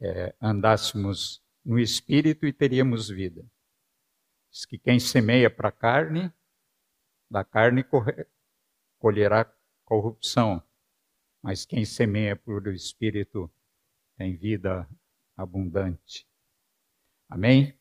é, 0.00 0.32
andássemos 0.40 1.42
no 1.64 1.80
Espírito 1.80 2.46
e 2.46 2.52
teríamos 2.52 3.08
vida. 3.08 3.44
Diz 4.52 4.64
que 4.64 4.78
quem 4.78 5.00
semeia 5.00 5.50
para 5.50 5.70
a 5.70 5.72
carne, 5.72 6.32
da 7.28 7.42
carne 7.42 7.84
colherá 9.00 9.52
corrupção, 9.84 10.62
mas 11.42 11.66
quem 11.66 11.84
semeia 11.84 12.36
por 12.36 12.68
o 12.68 12.72
Espírito 12.72 13.50
tem 14.16 14.36
vida 14.36 14.88
abundante. 15.36 16.24
Amém? 17.28 17.76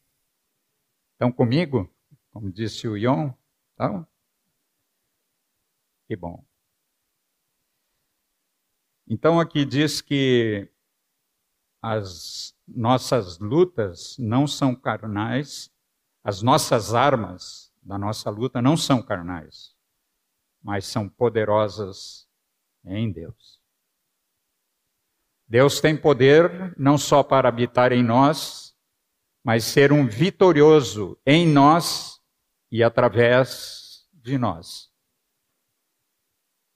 Estão 1.11 1.31
comigo? 1.31 1.87
Como 2.31 2.51
disse 2.51 2.87
o 2.87 2.97
Ion? 2.97 3.31
Então, 3.75 4.07
que 6.07 6.15
bom. 6.15 6.43
Então 9.09 9.39
aqui 9.39 9.65
diz 9.65 10.01
que 10.01 10.71
as 11.81 12.55
nossas 12.67 13.39
lutas 13.39 14.15
não 14.19 14.45
são 14.45 14.75
carnais, 14.75 15.71
as 16.23 16.43
nossas 16.43 16.93
armas 16.93 17.73
da 17.81 17.97
nossa 17.97 18.29
luta 18.29 18.61
não 18.61 18.77
são 18.77 19.01
carnais, 19.01 19.75
mas 20.61 20.85
são 20.85 21.09
poderosas 21.09 22.27
em 22.85 23.11
Deus. 23.11 23.59
Deus 25.47 25.81
tem 25.81 25.97
poder 25.97 26.75
não 26.77 26.95
só 26.95 27.23
para 27.23 27.49
habitar 27.49 27.91
em 27.91 28.03
nós, 28.03 28.75
mas 29.43 29.63
ser 29.63 29.91
um 29.91 30.07
vitorioso 30.07 31.17
em 31.25 31.47
nós 31.47 32.21
e 32.71 32.83
através 32.83 34.07
de 34.13 34.37
nós. 34.37 34.88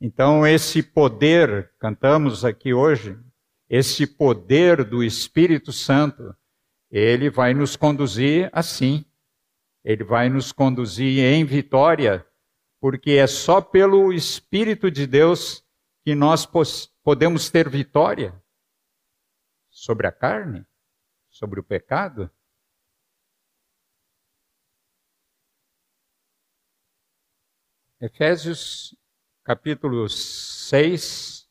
Então, 0.05 0.45
esse 0.45 0.83
poder, 0.83 1.71
cantamos 1.79 2.43
aqui 2.43 2.73
hoje, 2.73 3.17
esse 3.69 4.05
poder 4.05 4.83
do 4.83 5.01
Espírito 5.01 5.71
Santo, 5.71 6.35
ele 6.91 7.29
vai 7.29 7.53
nos 7.53 7.77
conduzir 7.77 8.49
assim. 8.51 9.05
Ele 9.81 10.03
vai 10.03 10.27
nos 10.27 10.51
conduzir 10.51 11.23
em 11.23 11.45
vitória, 11.45 12.27
porque 12.81 13.11
é 13.11 13.25
só 13.25 13.61
pelo 13.61 14.11
Espírito 14.11 14.91
de 14.91 15.07
Deus 15.07 15.65
que 16.03 16.13
nós 16.13 16.45
podemos 17.01 17.49
ter 17.49 17.69
vitória 17.69 18.37
sobre 19.69 20.05
a 20.05 20.11
carne, 20.11 20.65
sobre 21.29 21.61
o 21.61 21.63
pecado. 21.63 22.29
Efésios 28.01 28.93
capítulo 29.43 30.07
6, 30.07 31.49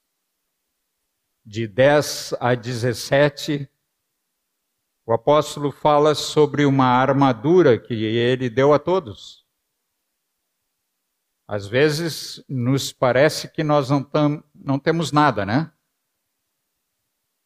de 1.44 1.66
10 1.68 2.34
a 2.40 2.54
17, 2.54 3.68
o 5.04 5.12
apóstolo 5.12 5.70
fala 5.70 6.14
sobre 6.14 6.64
uma 6.64 6.86
armadura 6.86 7.78
que 7.78 7.92
ele 7.92 8.48
deu 8.48 8.72
a 8.72 8.78
todos. 8.78 9.46
Às 11.46 11.66
vezes 11.66 12.42
nos 12.48 12.92
parece 12.94 13.52
que 13.52 13.62
nós 13.62 13.90
não, 13.90 14.02
tam, 14.02 14.42
não 14.54 14.78
temos 14.78 15.12
nada, 15.12 15.44
né? 15.44 15.70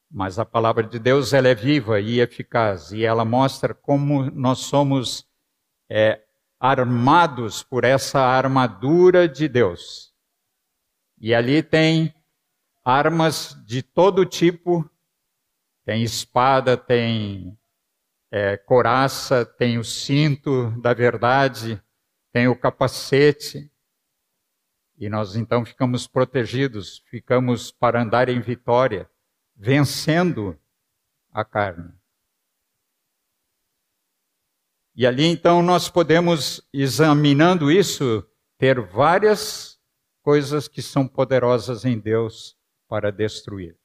Mas 0.09 0.39
a 0.39 0.45
palavra 0.45 0.85
de 0.85 1.01
Deus 1.01 1.33
ela 1.33 1.49
é 1.49 1.55
viva 1.57 1.99
e 2.01 2.21
eficaz 2.21 2.93
e 2.93 3.05
ela 3.05 3.25
mostra 3.25 3.75
como 3.75 4.31
nós 4.31 4.61
somos 4.61 5.29
é, 5.91 6.25
armados 6.61 7.65
por 7.65 7.83
essa 7.83 8.21
armadura 8.21 9.29
de 9.29 9.49
Deus. 9.49 10.16
E 11.19 11.35
ali 11.35 11.63
tem 11.63 12.15
armas 12.85 13.57
de 13.65 13.83
todo 13.83 14.27
tipo, 14.27 14.89
tem 15.85 16.03
espada, 16.03 16.77
tem 16.77 17.59
é, 18.31 18.57
coraça, 18.57 19.45
tem 19.45 19.79
o 19.79 19.85
cinto 19.85 20.71
da 20.81 20.93
verdade, 20.93 21.83
tem 22.33 22.49
o 22.49 22.59
capacete. 22.59 23.71
E 24.99 25.09
nós 25.09 25.37
então 25.37 25.65
ficamos 25.65 26.07
protegidos, 26.07 27.03
ficamos 27.11 27.71
para 27.71 28.03
andar 28.03 28.29
em 28.29 28.41
vitória, 28.41 29.09
vencendo 29.55 30.59
a 31.33 31.45
carne. 31.45 31.93
E 34.95 35.07
ali 35.07 35.25
então 35.27 35.63
nós 35.63 35.91
podemos, 35.91 36.67
examinando 36.73 37.71
isso, 37.71 38.27
ter 38.57 38.81
várias 38.81 39.76
coisas 40.27 40.67
que 40.67 40.83
são 40.83 41.07
poderosas 41.07 41.85
em 41.85 42.01
Deus 42.01 42.59
para 42.89 43.13
destruir. 43.13 43.79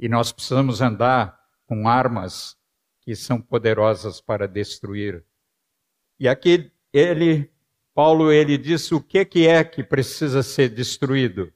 E 0.00 0.08
nós 0.08 0.32
precisamos 0.32 0.80
andar 0.80 1.38
com 1.66 1.86
armas 1.86 2.56
que 3.02 3.14
são 3.14 3.38
poderosas 3.38 4.18
para 4.18 4.48
destruir. 4.48 5.22
E 6.18 6.26
aqui 6.26 6.72
ele, 6.90 7.52
Paulo, 7.92 8.32
ele 8.32 8.56
diz 8.56 8.90
o 8.92 9.02
que, 9.02 9.26
que 9.26 9.46
é 9.46 9.62
que 9.62 9.84
precisa 9.84 10.42
ser 10.42 10.70
destruído. 10.70 11.52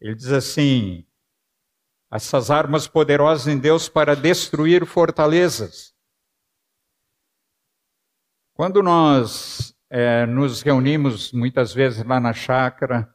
Ele 0.00 0.14
diz 0.14 0.30
assim: 0.30 1.04
essas 2.12 2.48
armas 2.48 2.86
poderosas 2.86 3.48
em 3.48 3.58
Deus 3.58 3.88
para 3.88 4.14
destruir 4.14 4.86
fortalezas. 4.86 5.92
Quando 8.54 8.84
nós 8.84 9.71
é, 9.94 10.24
nos 10.24 10.62
reunimos 10.62 11.34
muitas 11.34 11.74
vezes 11.74 12.02
lá 12.02 12.18
na 12.18 12.32
chácara 12.32 13.14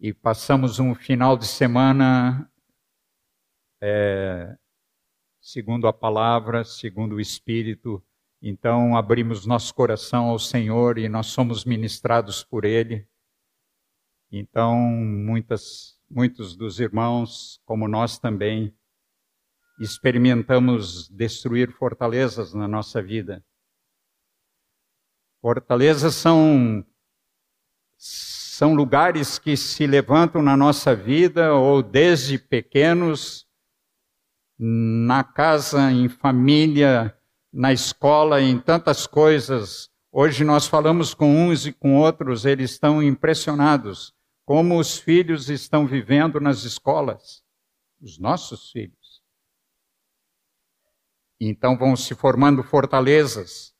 e 0.00 0.10
passamos 0.14 0.78
um 0.78 0.94
final 0.94 1.36
de 1.36 1.46
semana 1.46 2.50
é, 3.78 4.56
segundo 5.38 5.86
a 5.86 5.92
palavra, 5.92 6.64
segundo 6.64 7.16
o 7.16 7.20
Espírito, 7.20 8.02
então 8.40 8.96
abrimos 8.96 9.44
nosso 9.44 9.74
coração 9.74 10.30
ao 10.30 10.38
Senhor 10.38 10.96
e 10.96 11.10
nós 11.10 11.26
somos 11.26 11.66
ministrados 11.66 12.42
por 12.42 12.64
Ele. 12.64 13.06
Então, 14.32 14.78
muitas, 14.78 16.00
muitos 16.10 16.56
dos 16.56 16.80
irmãos, 16.80 17.60
como 17.66 17.86
nós 17.86 18.18
também, 18.18 18.74
experimentamos 19.78 21.06
destruir 21.10 21.70
fortalezas 21.70 22.54
na 22.54 22.66
nossa 22.66 23.02
vida. 23.02 23.44
Fortalezas 25.40 26.14
são, 26.14 26.84
são 27.96 28.74
lugares 28.74 29.38
que 29.38 29.56
se 29.56 29.86
levantam 29.86 30.42
na 30.42 30.56
nossa 30.56 30.94
vida, 30.94 31.54
ou 31.54 31.82
desde 31.82 32.38
pequenos, 32.38 33.46
na 34.58 35.22
casa, 35.22 35.92
em 35.92 36.08
família, 36.08 37.16
na 37.52 37.72
escola, 37.72 38.40
em 38.40 38.58
tantas 38.58 39.06
coisas. 39.06 39.88
Hoje 40.10 40.42
nós 40.42 40.66
falamos 40.66 41.14
com 41.14 41.48
uns 41.48 41.66
e 41.66 41.72
com 41.72 41.96
outros, 41.96 42.44
eles 42.44 42.72
estão 42.72 43.02
impressionados 43.02 44.12
como 44.44 44.78
os 44.78 44.98
filhos 44.98 45.50
estão 45.50 45.86
vivendo 45.86 46.40
nas 46.40 46.64
escolas, 46.64 47.44
os 48.00 48.18
nossos 48.18 48.70
filhos. 48.70 49.22
Então 51.38 51.76
vão 51.76 51.94
se 51.94 52.14
formando 52.14 52.62
fortalezas 52.62 53.76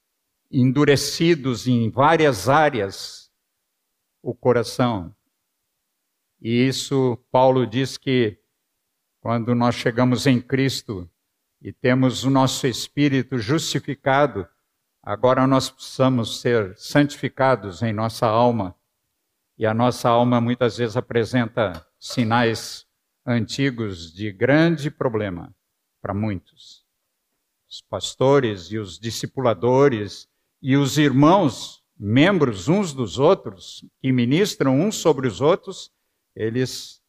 endurecidos 0.50 1.67
em 1.67 1.90
várias 1.90 2.49
áreas 2.49 3.31
o 4.23 4.35
coração. 4.35 5.14
E 6.40 6.66
isso, 6.66 7.18
Paulo 7.31 7.66
diz 7.66 7.96
que 7.96 8.38
quando 9.20 9.55
nós 9.55 9.75
chegamos 9.75 10.27
em 10.27 10.40
Cristo 10.40 11.09
e 11.61 11.72
temos 11.72 12.25
o 12.25 12.31
nosso 12.31 12.66
espírito 12.66 13.38
justificado, 13.38 14.46
agora 15.03 15.46
nós 15.46 15.68
precisamos 15.68 16.40
ser 16.40 16.77
santificados 16.77 17.83
em 17.83 17.92
nossa 17.92 18.27
alma. 18.27 18.77
E 19.57 19.66
a 19.66 19.75
nossa 19.75 20.09
alma 20.09 20.40
muitas 20.40 20.77
vezes 20.77 20.96
apresenta 20.96 21.85
sinais 21.99 22.87
antigos 23.27 24.12
de 24.12 24.31
grande 24.31 24.90
problema 24.90 25.53
para 26.01 26.14
muitos. 26.14 26.87
Os 27.68 27.83
pastores 27.83 28.70
e 28.70 28.79
os 28.79 28.99
discipuladores 28.99 30.29
e 30.61 30.77
os 30.77 30.99
irmãos, 30.99 31.85
membros 31.97 32.68
uns 32.68 32.92
dos 32.92 33.18
outros, 33.18 33.85
que 34.01 34.12
ministram 34.12 34.81
uns 34.81 34.97
sobre 34.97 35.27
os 35.27 35.40
outros, 35.40 35.92
eles 36.35 37.03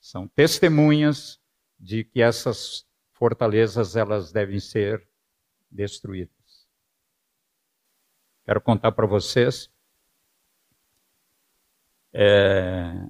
são 0.00 0.26
testemunhas 0.28 1.40
de 1.78 2.04
que 2.04 2.20
essas 2.20 2.86
fortalezas 3.12 3.96
elas 3.96 4.32
devem 4.32 4.58
ser 4.58 5.06
destruídas. 5.70 6.32
Quero 8.44 8.60
contar 8.60 8.92
para 8.92 9.06
vocês. 9.06 9.70
É, 12.12 13.08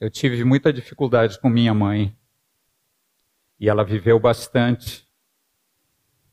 eu 0.00 0.10
tive 0.10 0.42
muita 0.44 0.72
dificuldade 0.72 1.38
com 1.40 1.48
minha 1.48 1.72
mãe 1.72 2.18
e 3.58 3.68
ela 3.68 3.84
viveu 3.84 4.18
bastante 4.18 5.05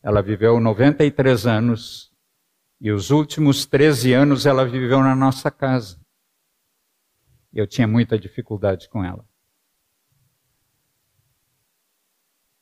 ela 0.04 0.22
viveu 0.22 0.60
93 0.60 1.48
anos 1.48 2.14
e 2.80 2.92
os 2.92 3.10
últimos 3.10 3.66
13 3.66 4.12
anos 4.12 4.46
ela 4.46 4.66
viveu 4.66 5.00
na 5.00 5.16
nossa 5.16 5.50
casa. 5.50 5.98
Eu 7.54 7.66
tinha 7.66 7.88
muita 7.88 8.20
dificuldade 8.20 8.90
com 8.90 9.02
ela. 9.02 9.26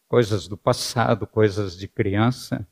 Coisas 0.07 0.47
do 0.47 0.55
passado, 0.55 1.25
coisas 1.25 1.75
de 1.75 1.87
criança. 1.87 2.67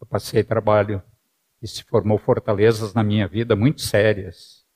Eu 0.00 0.06
passei 0.06 0.42
trabalho 0.42 1.00
e 1.62 1.68
se 1.68 1.84
formou 1.84 2.18
fortalezas 2.18 2.92
na 2.92 3.04
minha 3.04 3.28
vida 3.28 3.54
muito 3.54 3.82
sérias. 3.82 4.66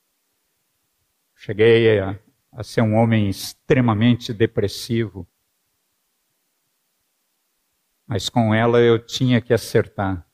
Cheguei 1.35 1.99
a, 1.99 2.17
a 2.53 2.63
ser 2.63 2.81
um 2.81 2.95
homem 2.95 3.27
extremamente 3.27 4.31
depressivo 4.31 5.27
mas 8.07 8.29
com 8.29 8.53
ela 8.53 8.79
eu 8.79 9.03
tinha 9.03 9.41
que 9.41 9.53
acertar. 9.53 10.25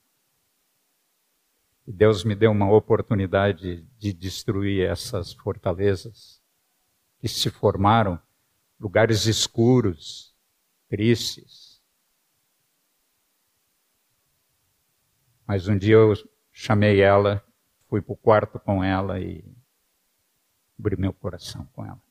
E 1.88 1.92
Deus 1.92 2.24
me 2.24 2.36
deu 2.36 2.52
uma 2.52 2.72
oportunidade 2.72 3.84
de 3.98 4.14
destruir 4.14 4.88
essas 4.88 5.34
fortalezas 5.34 6.42
que 7.20 7.28
se 7.28 7.50
formaram, 7.50 8.20
lugares 8.80 9.26
escuros, 9.26 10.36
tristes. 10.90 11.82
Mas 15.48 15.68
um 15.68 15.78
dia 15.78 15.96
eu 15.96 16.14
chamei 16.52 17.02
ela, 17.02 17.44
fui 17.88 18.02
para 18.02 18.14
o 18.14 18.18
quarto 18.18 18.60
com 18.60 18.84
ela 18.84 19.20
e 19.20 19.44
abri 20.78 20.98
meu 20.98 21.14
coração 21.14 21.66
com 21.74 21.86
ela. 21.86 22.02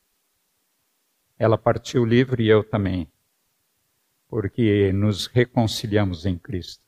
Ela 1.37 1.57
partiu 1.57 2.05
livre 2.05 2.43
e 2.43 2.49
eu 2.49 2.63
também 2.63 3.11
porque 4.31 4.93
nos 4.93 5.27
reconciliamos 5.27 6.25
em 6.25 6.37
Cristo. 6.37 6.81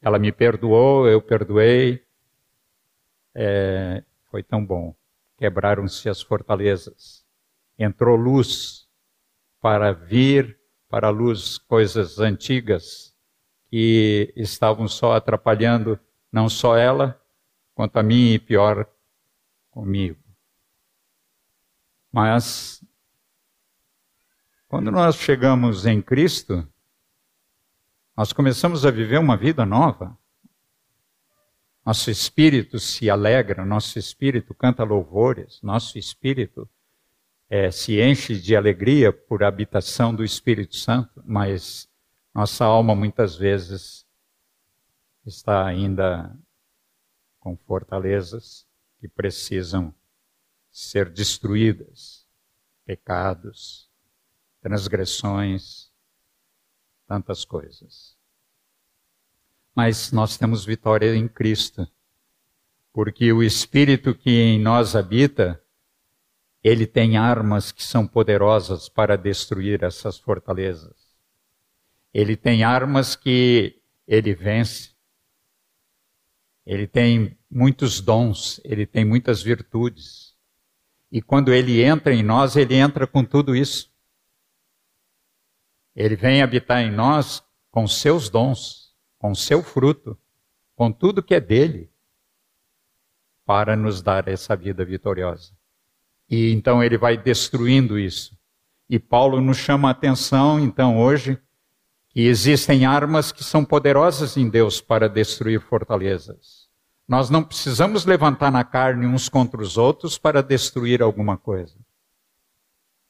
Ela 0.00 0.18
me 0.18 0.32
perdoou, 0.32 1.06
eu 1.06 1.20
perdoei. 1.20 2.02
É, 3.34 4.02
foi 4.30 4.42
tão 4.42 4.64
bom. 4.64 4.96
Quebraram-se 5.36 6.08
as 6.08 6.22
fortalezas. 6.22 7.26
Entrou 7.78 8.16
luz 8.16 8.88
para 9.60 9.92
vir 9.92 10.58
para 10.88 11.08
a 11.08 11.10
luz 11.10 11.58
coisas 11.58 12.18
antigas 12.18 13.14
que 13.68 14.32
estavam 14.36 14.88
só 14.88 15.12
atrapalhando 15.12 16.00
não 16.32 16.48
só 16.48 16.74
ela, 16.76 17.20
quanto 17.74 17.98
a 17.98 18.02
mim 18.02 18.32
e 18.32 18.38
pior 18.38 18.86
comigo. 19.70 20.22
Mas 22.10 22.83
quando 24.74 24.90
nós 24.90 25.14
chegamos 25.14 25.86
em 25.86 26.02
Cristo, 26.02 26.68
nós 28.16 28.32
começamos 28.32 28.84
a 28.84 28.90
viver 28.90 29.20
uma 29.20 29.36
vida 29.36 29.64
nova. 29.64 30.18
Nosso 31.86 32.10
espírito 32.10 32.80
se 32.80 33.08
alegra, 33.08 33.64
nosso 33.64 34.00
espírito 34.00 34.52
canta 34.52 34.82
louvores, 34.82 35.62
nosso 35.62 35.96
espírito 35.96 36.68
é, 37.48 37.70
se 37.70 38.00
enche 38.02 38.36
de 38.36 38.56
alegria 38.56 39.12
por 39.12 39.44
habitação 39.44 40.12
do 40.12 40.24
Espírito 40.24 40.74
Santo, 40.74 41.22
mas 41.24 41.88
nossa 42.34 42.64
alma 42.64 42.96
muitas 42.96 43.36
vezes 43.36 44.04
está 45.24 45.64
ainda 45.64 46.36
com 47.38 47.56
fortalezas 47.56 48.66
que 48.98 49.06
precisam 49.06 49.94
ser 50.68 51.08
destruídas, 51.10 52.26
pecados, 52.84 53.88
transgressões, 54.64 55.92
tantas 57.06 57.44
coisas. 57.44 58.16
mas 59.76 60.10
nós 60.10 60.38
temos 60.38 60.64
vitória 60.64 61.14
em 61.14 61.28
Cristo. 61.28 61.86
Porque 62.92 63.30
o 63.30 63.42
Espírito 63.42 64.14
que 64.14 64.30
em 64.30 64.58
nós 64.58 64.96
habita, 64.96 65.60
ele 66.62 66.86
tem 66.86 67.18
armas 67.18 67.72
que 67.72 67.82
são 67.82 68.06
poderosas 68.06 68.88
para 68.88 69.18
destruir 69.18 69.82
essas 69.82 70.16
fortalezas. 70.16 70.96
Ele 72.12 72.36
tem 72.36 72.64
armas 72.64 73.14
que 73.14 73.82
ele 74.06 74.34
vence. 74.34 74.94
Ele 76.64 76.86
tem 76.86 77.36
muitos 77.50 78.00
dons, 78.00 78.60
ele 78.64 78.86
tem 78.86 79.04
muitas 79.04 79.42
virtudes. 79.42 80.34
E 81.12 81.20
quando 81.20 81.52
ele 81.52 81.82
entra 81.82 82.14
em 82.14 82.22
nós, 82.22 82.56
ele 82.56 82.76
entra 82.76 83.06
com 83.06 83.22
tudo 83.22 83.54
isso. 83.54 83.93
Ele 85.94 86.16
vem 86.16 86.42
habitar 86.42 86.80
em 86.80 86.90
nós 86.90 87.42
com 87.70 87.86
seus 87.86 88.28
dons, 88.28 88.94
com 89.18 89.34
seu 89.34 89.62
fruto, 89.62 90.18
com 90.74 90.90
tudo 90.90 91.22
que 91.22 91.34
é 91.34 91.40
dele, 91.40 91.90
para 93.44 93.76
nos 93.76 94.02
dar 94.02 94.26
essa 94.28 94.56
vida 94.56 94.84
vitoriosa. 94.84 95.52
E 96.28 96.52
então 96.52 96.82
ele 96.82 96.98
vai 96.98 97.16
destruindo 97.16 97.98
isso. 97.98 98.36
E 98.88 98.98
Paulo 98.98 99.40
nos 99.40 99.56
chama 99.56 99.88
a 99.88 99.92
atenção, 99.92 100.58
então, 100.58 100.98
hoje, 100.98 101.38
que 102.08 102.22
existem 102.22 102.86
armas 102.86 103.32
que 103.32 103.42
são 103.42 103.64
poderosas 103.64 104.36
em 104.36 104.48
Deus 104.48 104.80
para 104.80 105.08
destruir 105.08 105.60
fortalezas. 105.60 106.68
Nós 107.06 107.28
não 107.28 107.42
precisamos 107.42 108.06
levantar 108.06 108.50
na 108.50 108.64
carne 108.64 109.06
uns 109.06 109.28
contra 109.28 109.60
os 109.60 109.76
outros 109.76 110.16
para 110.16 110.42
destruir 110.42 111.02
alguma 111.02 111.36
coisa. 111.36 111.76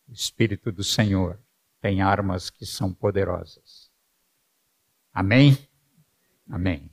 O 0.09 0.12
Espírito 0.12 0.73
do 0.73 0.83
Senhor 0.83 1.38
tem 1.85 2.01
armas 2.01 2.49
que 2.49 2.64
são 2.64 2.94
poderosas. 2.94 3.90
Amém? 5.12 5.59
Amém. 6.49 6.90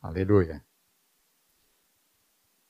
Aleluia. 0.00 0.64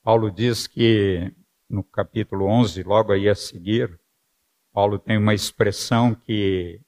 Paulo 0.03 0.31
diz 0.31 0.67
que 0.67 1.31
no 1.69 1.85
capítulo 1.85 2.47
11, 2.47 2.83
logo 2.85 3.13
aí 3.13 3.29
a 3.29 3.35
seguir, 3.35 4.01
Paulo 4.73 4.99
tem 4.99 5.19
uma 5.19 5.35
expressão 5.35 6.15
que 6.15 6.81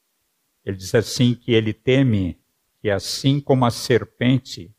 ele 0.65 0.79
diz 0.79 0.95
assim 0.95 1.35
que 1.35 1.53
ele 1.53 1.75
teme 1.75 2.41
que 2.81 2.89
assim 2.89 3.39
como 3.39 3.67
a 3.67 3.71
serpente 3.71 4.75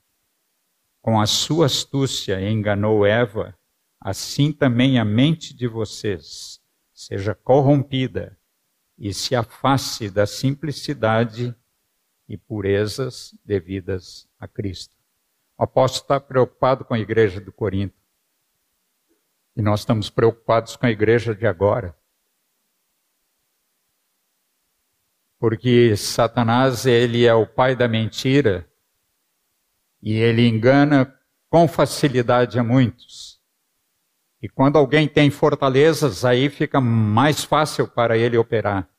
com 0.99 1.21
a 1.21 1.27
sua 1.27 1.67
astúcia 1.67 2.41
enganou 2.41 3.05
Eva, 3.05 3.55
assim 3.99 4.51
também 4.51 4.97
a 4.97 5.05
mente 5.05 5.53
de 5.53 5.67
vocês 5.67 6.59
seja 6.91 7.35
corrompida 7.35 8.35
e 9.03 9.11
se 9.15 9.35
afaste 9.35 10.11
da 10.11 10.27
simplicidade 10.27 11.55
e 12.29 12.37
purezas 12.37 13.33
devidas 13.43 14.29
a 14.39 14.47
Cristo. 14.47 14.95
O 15.57 15.63
apóstolo 15.63 16.03
está 16.03 16.19
preocupado 16.19 16.85
com 16.85 16.93
a 16.93 16.99
igreja 16.99 17.41
do 17.41 17.51
Corinto. 17.51 17.95
E 19.55 19.61
nós 19.61 19.79
estamos 19.79 20.11
preocupados 20.11 20.75
com 20.75 20.85
a 20.85 20.91
igreja 20.91 21.33
de 21.33 21.47
agora. 21.47 21.97
Porque 25.39 25.97
Satanás, 25.97 26.85
ele 26.85 27.25
é 27.25 27.33
o 27.33 27.47
pai 27.47 27.75
da 27.75 27.87
mentira 27.87 28.71
e 29.99 30.13
ele 30.13 30.47
engana 30.47 31.11
com 31.49 31.67
facilidade 31.67 32.59
a 32.59 32.63
muitos. 32.63 33.41
E 34.39 34.47
quando 34.47 34.77
alguém 34.77 35.07
tem 35.07 35.31
fortalezas, 35.31 36.23
aí 36.23 36.51
fica 36.51 36.79
mais 36.79 37.43
fácil 37.43 37.87
para 37.87 38.15
ele 38.15 38.37
operar. 38.37 38.90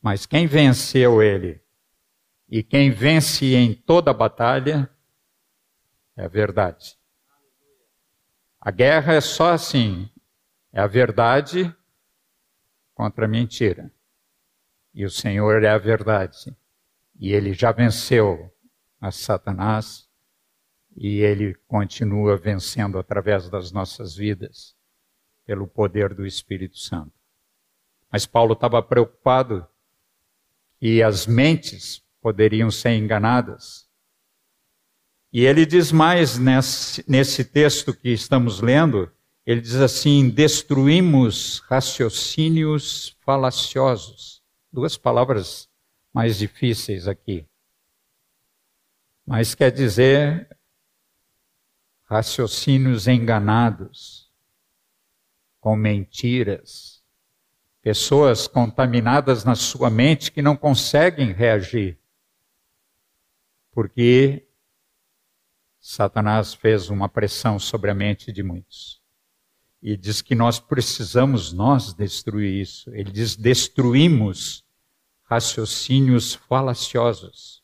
Mas 0.00 0.26
quem 0.26 0.46
venceu 0.46 1.22
ele 1.22 1.60
e 2.48 2.62
quem 2.62 2.90
vence 2.90 3.54
em 3.54 3.74
toda 3.74 4.12
batalha 4.12 4.90
é 6.16 6.24
a 6.24 6.28
verdade. 6.28 6.98
A 8.60 8.70
guerra 8.70 9.14
é 9.14 9.20
só 9.20 9.52
assim: 9.52 10.10
é 10.72 10.80
a 10.80 10.86
verdade 10.86 11.74
contra 12.94 13.24
a 13.24 13.28
mentira. 13.28 13.92
E 14.92 15.04
o 15.04 15.10
Senhor 15.10 15.62
é 15.62 15.68
a 15.68 15.78
verdade. 15.78 16.56
E 17.18 17.32
ele 17.32 17.52
já 17.52 17.70
venceu 17.70 18.52
a 19.00 19.10
Satanás 19.10 20.08
e 20.96 21.20
ele 21.20 21.54
continua 21.68 22.36
vencendo 22.36 22.98
através 22.98 23.48
das 23.48 23.70
nossas 23.70 24.16
vidas, 24.16 24.76
pelo 25.46 25.66
poder 25.66 26.12
do 26.12 26.26
Espírito 26.26 26.76
Santo. 26.76 27.12
Mas 28.10 28.26
Paulo 28.26 28.54
estava 28.54 28.82
preocupado 28.82 29.66
e 30.80 31.02
as 31.02 31.26
mentes 31.26 32.02
poderiam 32.20 32.70
ser 32.70 32.92
enganadas. 32.96 33.88
E 35.32 35.44
ele 35.44 35.64
diz 35.64 35.92
mais 35.92 36.38
nesse, 36.38 37.04
nesse 37.08 37.44
texto 37.44 37.94
que 37.94 38.08
estamos 38.08 38.60
lendo, 38.60 39.10
ele 39.46 39.60
diz 39.60 39.76
assim: 39.76 40.28
destruímos 40.28 41.60
raciocínios 41.60 43.16
falaciosos. 43.20 44.42
Duas 44.72 44.96
palavras 44.96 45.68
mais 46.12 46.38
difíceis 46.38 47.06
aqui. 47.06 47.46
Mas 49.26 49.54
quer 49.54 49.70
dizer 49.70 50.48
raciocínios 52.04 53.06
enganados, 53.06 54.28
com 55.60 55.76
mentiras, 55.76 56.99
pessoas 57.82 58.46
contaminadas 58.46 59.44
na 59.44 59.54
sua 59.54 59.90
mente 59.90 60.30
que 60.30 60.42
não 60.42 60.56
conseguem 60.56 61.32
reagir, 61.32 61.98
porque 63.72 64.46
Satanás 65.80 66.52
fez 66.52 66.90
uma 66.90 67.08
pressão 67.08 67.58
sobre 67.58 67.90
a 67.90 67.94
mente 67.94 68.30
de 68.30 68.42
muitos. 68.42 69.00
E 69.82 69.96
diz 69.96 70.20
que 70.20 70.34
nós 70.34 70.60
precisamos 70.60 71.54
nós 71.54 71.94
destruir 71.94 72.60
isso. 72.60 72.94
Ele 72.94 73.10
diz: 73.10 73.34
destruímos 73.34 74.62
raciocínios 75.22 76.34
falaciosos. 76.34 77.62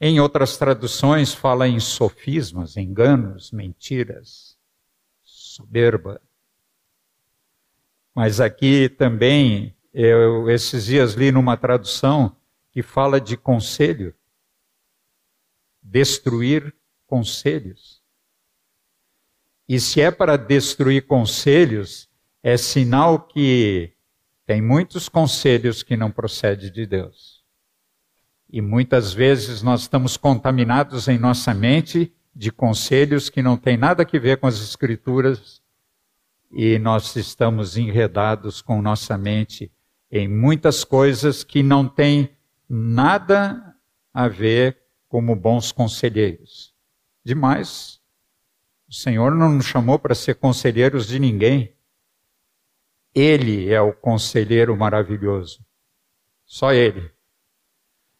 Em 0.00 0.20
outras 0.20 0.56
traduções, 0.56 1.34
fala 1.34 1.66
em 1.66 1.80
sofismas, 1.80 2.76
enganos, 2.76 3.50
mentiras, 3.50 4.56
soberba. 5.22 6.22
Mas 8.14 8.40
aqui 8.40 8.88
também, 8.88 9.74
eu 9.92 10.50
esses 10.50 10.86
dias 10.86 11.14
li 11.14 11.30
numa 11.30 11.56
tradução 11.56 12.36
que 12.70 12.82
fala 12.82 13.20
de 13.20 13.36
conselho, 13.36 14.14
destruir 15.82 16.74
conselhos. 17.06 18.00
E 19.68 19.78
se 19.78 20.00
é 20.00 20.10
para 20.10 20.36
destruir 20.36 21.06
conselhos, 21.06 22.08
é 22.42 22.56
sinal 22.56 23.20
que 23.20 23.92
tem 24.46 24.60
muitos 24.60 25.08
conselhos 25.08 25.82
que 25.82 25.96
não 25.96 26.10
procedem 26.10 26.72
de 26.72 26.86
Deus. 26.86 27.44
E 28.48 28.60
muitas 28.60 29.12
vezes 29.12 29.62
nós 29.62 29.82
estamos 29.82 30.16
contaminados 30.16 31.06
em 31.06 31.18
nossa 31.18 31.54
mente 31.54 32.12
de 32.34 32.50
conselhos 32.50 33.28
que 33.28 33.42
não 33.42 33.56
têm 33.56 33.76
nada 33.76 34.02
a 34.02 34.18
ver 34.18 34.38
com 34.38 34.46
as 34.46 34.60
Escrituras 34.60 35.59
e 36.50 36.78
nós 36.78 37.14
estamos 37.16 37.76
enredados 37.76 38.60
com 38.60 38.82
nossa 38.82 39.16
mente 39.16 39.72
em 40.10 40.26
muitas 40.26 40.82
coisas 40.84 41.44
que 41.44 41.62
não 41.62 41.88
têm 41.88 42.36
nada 42.68 43.76
a 44.12 44.26
ver 44.28 44.78
como 45.08 45.36
bons 45.36 45.70
conselheiros. 45.72 46.74
Demais. 47.24 48.00
O 48.88 48.94
Senhor 48.94 49.34
não 49.34 49.52
nos 49.52 49.66
chamou 49.66 49.98
para 49.98 50.14
ser 50.14 50.34
conselheiros 50.34 51.06
de 51.06 51.18
ninguém. 51.18 51.76
Ele 53.14 53.72
é 53.72 53.80
o 53.80 53.92
conselheiro 53.92 54.76
maravilhoso. 54.76 55.64
Só 56.44 56.72
Ele. 56.72 57.10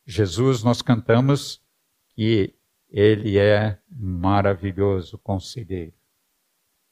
Jesus, 0.06 0.62
nós 0.62 0.82
cantamos 0.82 1.60
que 2.14 2.54
ele 2.90 3.38
é 3.38 3.78
maravilhoso 3.88 5.16
conselheiro. 5.18 5.94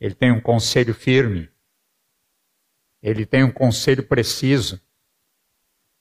Ele 0.01 0.15
tem 0.15 0.31
um 0.31 0.41
conselho 0.41 0.95
firme. 0.95 1.51
Ele 3.03 3.27
tem 3.27 3.45
um 3.45 3.53
conselho 3.53 4.07
preciso. 4.07 4.81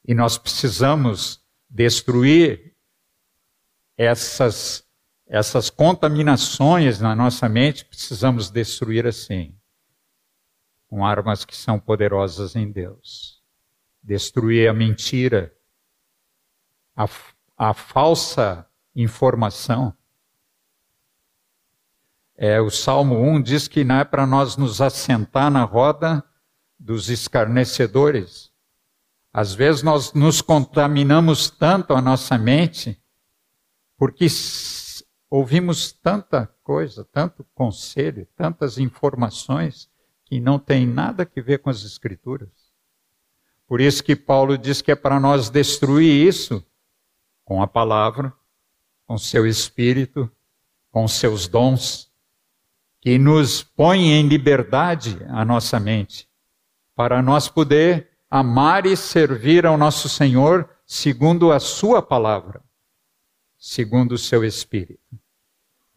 E 0.05 0.13
nós 0.13 0.37
precisamos 0.37 1.43
destruir 1.69 2.75
essas, 3.97 4.87
essas 5.25 5.69
contaminações 5.69 6.99
na 6.99 7.15
nossa 7.15 7.49
mente, 7.49 7.83
precisamos 7.85 8.49
destruir 8.49 9.05
assim, 9.05 9.55
com 10.87 11.05
armas 11.05 11.43
que 11.43 11.55
são 11.55 11.79
poderosas 11.79 12.55
em 12.55 12.71
Deus. 12.71 13.41
Destruir 14.01 14.69
a 14.69 14.73
mentira, 14.73 15.53
a, 16.95 17.05
a 17.57 17.73
falsa 17.73 18.65
informação. 18.95 19.93
É, 22.39 22.61
o 22.61 22.69
Salmo 22.69 23.19
1 23.19 23.41
diz 23.41 23.67
que 23.67 23.83
não 23.83 23.95
é 23.95 24.03
para 24.03 24.27
nós 24.27 24.57
nos 24.57 24.79
assentar 24.79 25.49
na 25.49 25.63
roda 25.63 26.23
dos 26.77 27.09
escarnecedores. 27.09 28.51
Às 29.33 29.55
vezes 29.55 29.81
nós 29.81 30.13
nos 30.13 30.39
contaminamos 30.39 31.49
tanto 31.49 31.93
a 31.93 32.01
nossa 32.01 32.37
mente, 32.37 33.01
porque 33.97 34.27
ouvimos 35.31 35.91
tanta 35.91 36.45
coisa, 36.63 37.03
tanto 37.11 37.43
conselho, 37.55 38.27
tantas 38.35 38.77
informações, 38.77 39.89
que 40.23 40.39
não 40.39 40.59
tem 40.59 40.85
nada 40.85 41.23
a 41.23 41.41
ver 41.41 41.59
com 41.59 41.71
as 41.71 41.83
Escrituras. 41.83 42.49
Por 43.67 43.81
isso 43.81 44.03
que 44.03 44.15
Paulo 44.15 44.57
diz 44.57 44.81
que 44.81 44.91
é 44.91 44.95
para 44.95 45.19
nós 45.19 45.49
destruir 45.49 46.27
isso 46.27 46.63
com 47.43 47.63
a 47.63 47.67
palavra, 47.67 48.31
com 49.07 49.17
seu 49.17 49.47
espírito, 49.47 50.29
com 50.91 51.07
seus 51.07 51.47
dons, 51.47 52.06
que 53.07 53.17
nos 53.17 53.63
põe 53.63 54.11
em 54.11 54.27
liberdade 54.27 55.17
a 55.29 55.45
nossa 55.45 55.79
mente, 55.79 56.27
para 56.93 57.21
nós 57.21 57.47
poder 57.47 58.09
amar 58.29 58.85
e 58.85 58.97
servir 58.97 59.65
ao 59.65 59.77
nosso 59.77 60.09
Senhor 60.09 60.69
segundo 60.85 61.53
a 61.53 61.57
sua 61.57 62.01
palavra, 62.01 62.61
segundo 63.57 64.11
o 64.11 64.17
seu 64.17 64.43
espírito. 64.43 65.17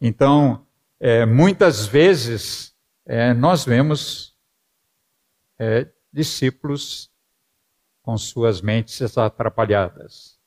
Então, 0.01 0.65
é, 1.01 1.27
muitas 1.27 1.85
vezes 1.85 2.77
é, 3.05 3.35
nós 3.35 3.65
vemos 3.65 4.37
é, 5.59 5.89
discípulos 6.13 7.11
com 8.03 8.17
suas 8.17 8.61
mentes 8.61 9.19
atrapalhadas 9.19 10.39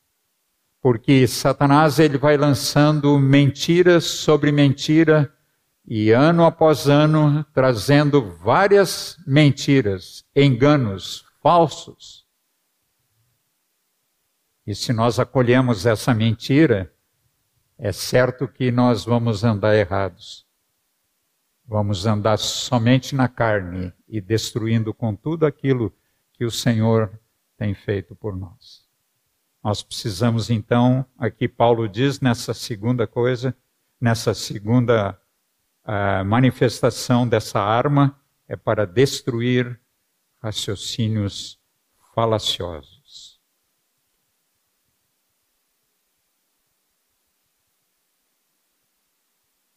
porque 0.83 1.25
Satanás 1.27 1.97
ele 1.97 2.17
vai 2.17 2.35
lançando 2.35 3.17
mentira 3.17 4.01
sobre 4.01 4.51
mentira 4.51 5.33
e 5.85 6.11
ano 6.11 6.45
após 6.45 6.87
ano 6.87 7.43
trazendo 7.53 8.21
várias 8.37 9.17
mentiras, 9.27 10.25
enganos 10.35 11.25
falsos. 11.41 12.25
E 14.65 14.73
se 14.73 14.93
nós 14.93 15.19
acolhemos 15.19 15.85
essa 15.85 16.13
mentira, 16.13 16.93
é 17.77 17.91
certo 17.91 18.47
que 18.47 18.71
nós 18.71 19.03
vamos 19.03 19.43
andar 19.43 19.75
errados. 19.75 20.47
Vamos 21.65 22.05
andar 22.05 22.37
somente 22.37 23.13
na 23.13 23.27
carne 23.27 23.93
e 24.07 24.21
destruindo 24.21 24.93
com 24.93 25.15
tudo 25.15 25.45
aquilo 25.45 25.93
que 26.33 26.45
o 26.45 26.51
Senhor 26.51 27.19
tem 27.57 27.73
feito 27.73 28.15
por 28.15 28.35
nós. 28.35 28.87
Nós 29.61 29.81
precisamos 29.81 30.49
então, 30.49 31.05
aqui 31.17 31.47
Paulo 31.47 31.87
diz 31.87 32.19
nessa 32.19 32.53
segunda 32.53 33.07
coisa, 33.07 33.55
nessa 33.99 34.33
segunda 34.33 35.17
uh, 35.85 36.25
manifestação 36.25 37.27
dessa 37.27 37.59
arma, 37.59 38.19
é 38.47 38.55
para 38.55 38.85
destruir 38.85 39.79
raciocínios 40.41 41.59
falaciosos. 42.13 43.39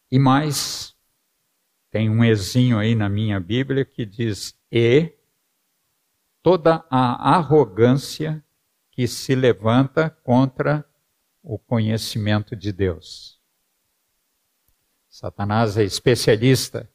E 0.09 0.17
mais, 0.17 0.95
tem 1.89 2.09
um 2.09 2.23
exinho 2.23 2.77
aí 2.77 2.95
na 2.95 3.09
minha 3.09 3.39
Bíblia 3.39 3.83
que 3.83 4.05
diz: 4.05 4.57
e 4.71 5.13
toda 6.41 6.85
a 6.89 7.35
arrogância 7.35 8.43
que 8.91 9.07
se 9.07 9.35
levanta 9.35 10.09
contra 10.09 10.85
o 11.43 11.59
conhecimento 11.59 12.55
de 12.55 12.71
Deus. 12.71 13.36
Satanás 15.19 15.77
é 15.77 15.83
especialista 15.83 16.87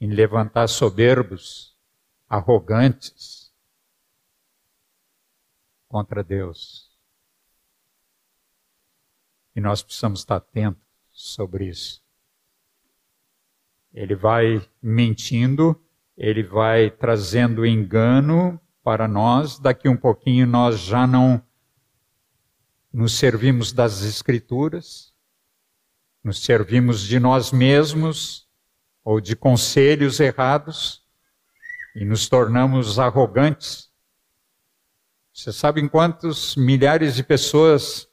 em 0.00 0.08
levantar 0.08 0.66
soberbos, 0.66 1.76
arrogantes 2.26 3.52
contra 5.86 6.24
Deus. 6.24 6.90
E 9.54 9.60
nós 9.60 9.82
precisamos 9.82 10.20
estar 10.20 10.36
atentos 10.36 10.82
sobre 11.10 11.68
isso. 11.68 12.02
Ele 13.92 14.14
vai 14.14 14.66
mentindo, 14.80 15.78
ele 16.16 16.42
vai 16.42 16.90
trazendo 16.90 17.66
engano 17.66 18.58
para 18.82 19.06
nós. 19.06 19.58
Daqui 19.58 19.86
um 19.86 19.98
pouquinho 19.98 20.46
nós 20.46 20.80
já 20.80 21.06
não 21.06 21.46
nos 22.90 23.12
servimos 23.18 23.70
das 23.70 24.02
Escrituras, 24.02 25.11
nos 26.22 26.42
servimos 26.44 27.02
de 27.02 27.18
nós 27.18 27.50
mesmos 27.50 28.48
ou 29.04 29.20
de 29.20 29.34
conselhos 29.34 30.20
errados 30.20 31.02
e 31.94 32.04
nos 32.04 32.28
tornamos 32.28 32.98
arrogantes. 32.98 33.90
Você 35.32 35.52
sabe 35.52 35.86
quantos 35.88 36.54
milhares 36.56 37.16
de 37.16 37.24
pessoas 37.24 38.08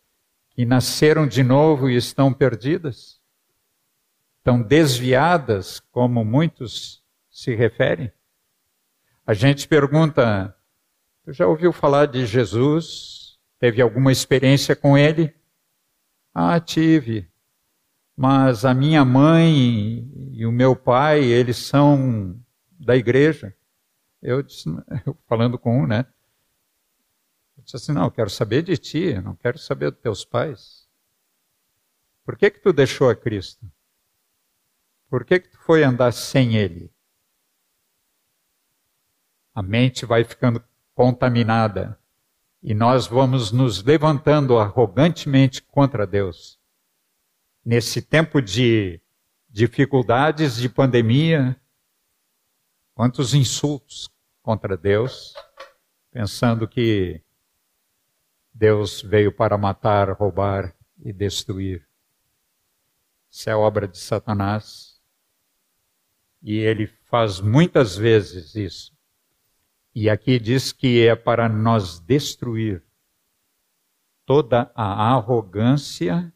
que 0.52 0.66
nasceram 0.66 1.28
de 1.28 1.44
novo 1.44 1.90
e 1.90 1.96
estão 1.96 2.34
perdidas? 2.34 3.20
Estão 4.38 4.62
desviadas, 4.62 5.80
como 5.92 6.24
muitos 6.26 7.04
se 7.30 7.54
referem? 7.54 8.12
A 9.28 9.34
gente 9.34 9.68
pergunta, 9.68 10.56
já 11.28 11.46
ouviu 11.46 11.72
falar 11.72 12.08
de 12.08 12.26
Jesus? 12.26 13.38
Teve 13.60 13.82
alguma 13.82 14.12
experiência 14.12 14.76
com 14.76 14.98
ele? 14.98 15.36
Ah, 16.34 16.60
tive. 16.60 17.29
Mas 18.22 18.66
a 18.66 18.74
minha 18.74 19.06
mãe 19.06 20.06
e 20.34 20.46
o 20.46 20.52
meu 20.52 20.76
pai, 20.76 21.24
eles 21.24 21.56
são 21.56 22.38
da 22.78 22.94
igreja. 22.94 23.56
Eu 24.22 24.44
disse, 24.44 24.68
eu 25.08 25.18
falando 25.26 25.58
com 25.58 25.84
um, 25.84 25.88
né? 25.88 26.06
Eu 27.56 27.64
disse 27.64 27.78
assim, 27.78 27.94
não, 27.94 28.04
eu 28.04 28.12
quero 28.12 28.30
saber 28.30 28.62
de 28.62 28.78
ti, 28.78 29.14
não 29.22 29.38
quero 29.38 29.58
saber 29.58 29.92
dos 29.92 30.02
teus 30.02 30.26
pais. 30.26 30.86
Por 32.26 32.36
que 32.36 32.52
que 32.52 32.60
tu 32.60 32.74
deixou 32.74 33.10
a 33.10 33.16
Cristo? 33.16 33.66
Por 35.10 35.24
que 35.24 35.40
que 35.40 35.52
tu 35.52 35.58
foi 35.60 35.86
andar 35.86 36.12
sem 36.12 36.58
Ele? 36.58 36.92
A 39.56 39.64
mente 39.64 40.06
vai 40.06 40.26
ficando 40.26 40.62
contaminada. 40.94 41.98
E 42.62 42.74
nós 42.74 43.08
vamos 43.08 43.54
nos 43.54 43.82
levantando 43.82 44.60
arrogantemente 44.60 45.64
contra 45.64 46.06
Deus. 46.06 46.59
Nesse 47.70 48.02
tempo 48.02 48.42
de 48.42 49.00
dificuldades, 49.48 50.56
de 50.56 50.68
pandemia, 50.68 51.56
quantos 52.96 53.36
insultos 53.36 54.10
contra 54.42 54.76
Deus, 54.76 55.36
pensando 56.10 56.68
que 56.68 57.22
Deus 58.52 59.04
veio 59.04 59.32
para 59.32 59.56
matar, 59.56 60.10
roubar 60.14 60.76
e 60.98 61.14
destruir. 61.14 61.88
Isso 63.30 63.48
é 63.52 63.56
obra 63.56 63.88
de 63.88 64.00
Satanás. 64.00 65.00
E 66.42 66.58
ele 66.58 66.88
faz 66.88 67.40
muitas 67.40 67.96
vezes 67.96 68.56
isso. 68.56 68.98
E 69.94 70.10
aqui 70.10 70.40
diz 70.40 70.72
que 70.72 71.06
é 71.06 71.16
para 71.16 71.48
nós 71.48 72.00
destruir 72.00 72.84
toda 74.26 74.72
a 74.74 75.14
arrogância 75.14 76.34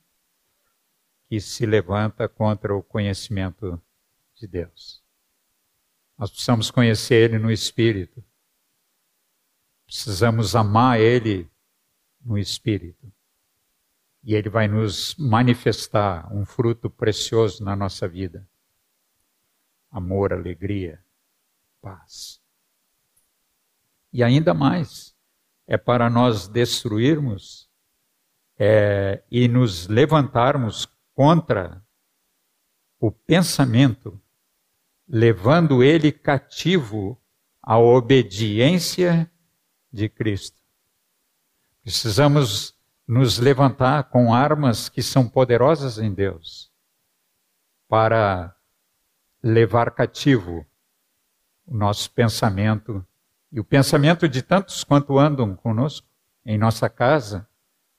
que 1.33 1.41
se 1.41 1.65
levanta 1.65 2.29
contra 2.29 2.75
o 2.75 2.83
conhecimento 2.83 3.81
de 4.35 4.45
Deus. 4.45 5.03
Nós 6.15 6.29
precisamos 6.29 6.69
conhecer 6.69 7.15
Ele 7.31 7.39
no 7.39 7.51
Espírito. 7.51 8.23
Precisamos 9.83 10.55
amar 10.55 10.99
Ele 10.99 11.49
no 12.23 12.37
Espírito. 12.37 13.11
E 14.23 14.35
Ele 14.35 14.47
vai 14.47 14.67
nos 14.67 15.15
manifestar 15.15 16.31
um 16.31 16.45
fruto 16.45 16.87
precioso 16.87 17.63
na 17.63 17.75
nossa 17.75 18.07
vida: 18.07 18.47
amor, 19.89 20.33
alegria, 20.33 21.03
paz. 21.81 22.39
E 24.13 24.23
ainda 24.23 24.53
mais, 24.53 25.15
é 25.65 25.77
para 25.79 26.11
nós 26.11 26.47
destruirmos 26.47 27.67
é, 28.55 29.23
e 29.31 29.47
nos 29.47 29.87
levantarmos 29.87 30.92
contra 31.13 31.83
o 32.99 33.11
pensamento, 33.11 34.19
levando 35.07 35.83
ele 35.83 36.11
cativo 36.11 37.19
à 37.61 37.77
obediência 37.77 39.29
de 39.91 40.09
Cristo. 40.09 40.61
Precisamos 41.81 42.75
nos 43.07 43.37
levantar 43.37 44.05
com 44.05 44.33
armas 44.33 44.89
que 44.89 45.03
são 45.03 45.27
poderosas 45.27 45.97
em 45.97 46.13
Deus 46.13 46.71
para 47.87 48.55
levar 49.41 49.91
cativo 49.91 50.65
o 51.65 51.75
nosso 51.75 52.09
pensamento 52.11 53.05
e 53.51 53.59
o 53.59 53.63
pensamento 53.63 54.27
de 54.27 54.41
tantos 54.41 54.83
quanto 54.83 55.19
andam 55.19 55.55
conosco, 55.55 56.07
em 56.45 56.57
nossa 56.57 56.89
casa, 56.89 57.47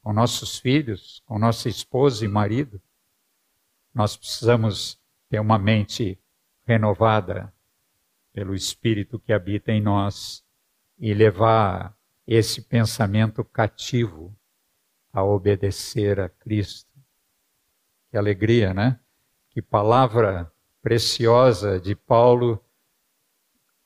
com 0.02 0.12
nossos 0.12 0.58
filhos, 0.58 1.22
com 1.26 1.38
nossa 1.38 1.68
esposa 1.68 2.24
e 2.24 2.28
marido, 2.28 2.80
nós 3.94 4.16
precisamos 4.16 5.00
ter 5.28 5.38
uma 5.38 5.58
mente 5.58 6.18
renovada 6.66 7.52
pelo 8.32 8.54
Espírito 8.54 9.18
que 9.18 9.32
habita 9.32 9.70
em 9.70 9.80
nós 9.80 10.44
e 10.98 11.14
levar 11.14 11.96
esse 12.26 12.62
pensamento 12.62 13.44
cativo 13.44 14.36
a 15.12 15.22
obedecer 15.22 16.18
a 16.18 16.28
Cristo. 16.28 16.90
Que 18.10 18.16
alegria, 18.16 18.74
né? 18.74 18.98
Que 19.50 19.62
palavra 19.62 20.52
preciosa 20.82 21.78
de 21.80 21.94
Paulo, 21.94 22.62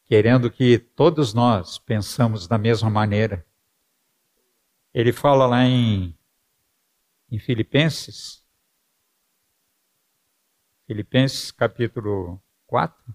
querendo 0.07 0.51
que 0.51 0.79
todos 0.79 1.35
nós 1.35 1.79
pensamos 1.79 2.49
da 2.49 2.57
mesma 2.57 2.89
maneira. 2.89 3.47
Ele 4.95 5.13
fala 5.13 5.47
lá 5.47 5.65
em, 5.65 6.17
em 7.31 7.39
Filipenses, 7.39 8.43
Filipenses 10.89 11.51
capítulo 11.51 12.43
4, 12.67 13.15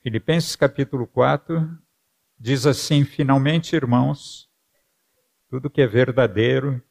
Filipenses 0.00 0.56
capítulo 0.56 1.06
4 1.06 1.78
diz 2.38 2.64
assim: 2.64 3.04
Finalmente, 3.04 3.76
irmãos, 3.76 4.50
tudo 5.50 5.68
que 5.68 5.82
é 5.82 5.86
verdadeiro, 5.86 6.82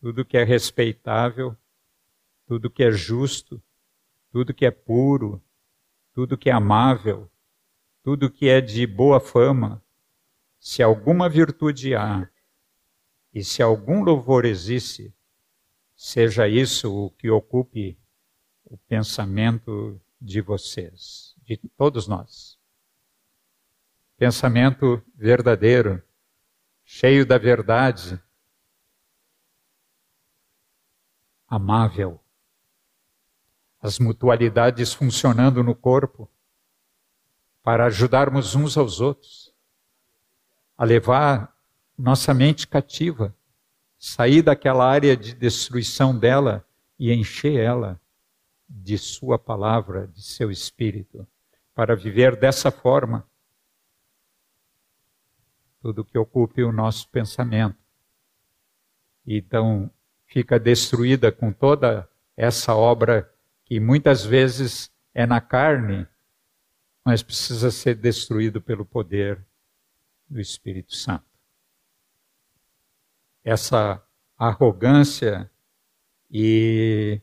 tudo 0.00 0.24
que 0.24 0.36
é 0.36 0.44
respeitável, 0.44 1.56
tudo 2.46 2.70
que 2.70 2.84
é 2.84 2.92
justo, 2.92 3.60
tudo 4.30 4.54
que 4.54 4.64
é 4.64 4.70
puro, 4.70 5.42
tudo 6.14 6.38
que 6.38 6.48
é 6.48 6.52
amável, 6.52 7.28
tudo 8.00 8.30
que 8.30 8.48
é 8.48 8.60
de 8.60 8.86
boa 8.86 9.18
fama, 9.18 9.81
se 10.62 10.80
alguma 10.80 11.28
virtude 11.28 11.96
há 11.96 12.30
e 13.34 13.42
se 13.42 13.60
algum 13.60 14.04
louvor 14.04 14.44
existe, 14.44 15.12
seja 15.96 16.46
isso 16.46 17.06
o 17.06 17.10
que 17.10 17.28
ocupe 17.28 17.98
o 18.64 18.78
pensamento 18.78 20.00
de 20.20 20.40
vocês, 20.40 21.34
de 21.42 21.56
todos 21.76 22.06
nós. 22.06 22.56
Pensamento 24.16 25.02
verdadeiro, 25.16 26.00
cheio 26.84 27.26
da 27.26 27.38
verdade, 27.38 28.22
amável, 31.48 32.22
as 33.80 33.98
mutualidades 33.98 34.94
funcionando 34.94 35.64
no 35.64 35.74
corpo 35.74 36.30
para 37.64 37.86
ajudarmos 37.86 38.54
uns 38.54 38.76
aos 38.76 39.00
outros, 39.00 39.41
a 40.82 40.84
levar 40.84 41.56
nossa 41.96 42.34
mente 42.34 42.66
cativa, 42.66 43.32
sair 43.96 44.42
daquela 44.42 44.84
área 44.84 45.16
de 45.16 45.32
destruição 45.32 46.18
dela 46.18 46.66
e 46.98 47.12
encher 47.12 47.54
ela 47.54 48.00
de 48.68 48.98
Sua 48.98 49.38
palavra, 49.38 50.08
de 50.08 50.20
seu 50.20 50.50
espírito, 50.50 51.24
para 51.72 51.94
viver 51.94 52.34
dessa 52.34 52.72
forma. 52.72 53.24
Tudo 55.80 56.04
que 56.04 56.18
ocupe 56.18 56.64
o 56.64 56.72
nosso 56.72 57.08
pensamento. 57.10 57.78
Então, 59.24 59.88
fica 60.26 60.58
destruída 60.58 61.30
com 61.30 61.52
toda 61.52 62.10
essa 62.36 62.74
obra 62.74 63.32
que 63.64 63.78
muitas 63.78 64.24
vezes 64.24 64.90
é 65.14 65.26
na 65.26 65.40
carne, 65.40 66.08
mas 67.04 67.22
precisa 67.22 67.70
ser 67.70 67.94
destruído 67.94 68.60
pelo 68.60 68.84
poder 68.84 69.46
do 70.32 70.40
Espírito 70.40 70.94
Santo. 70.94 71.26
Essa 73.44 74.02
arrogância 74.38 75.50
e 76.30 77.20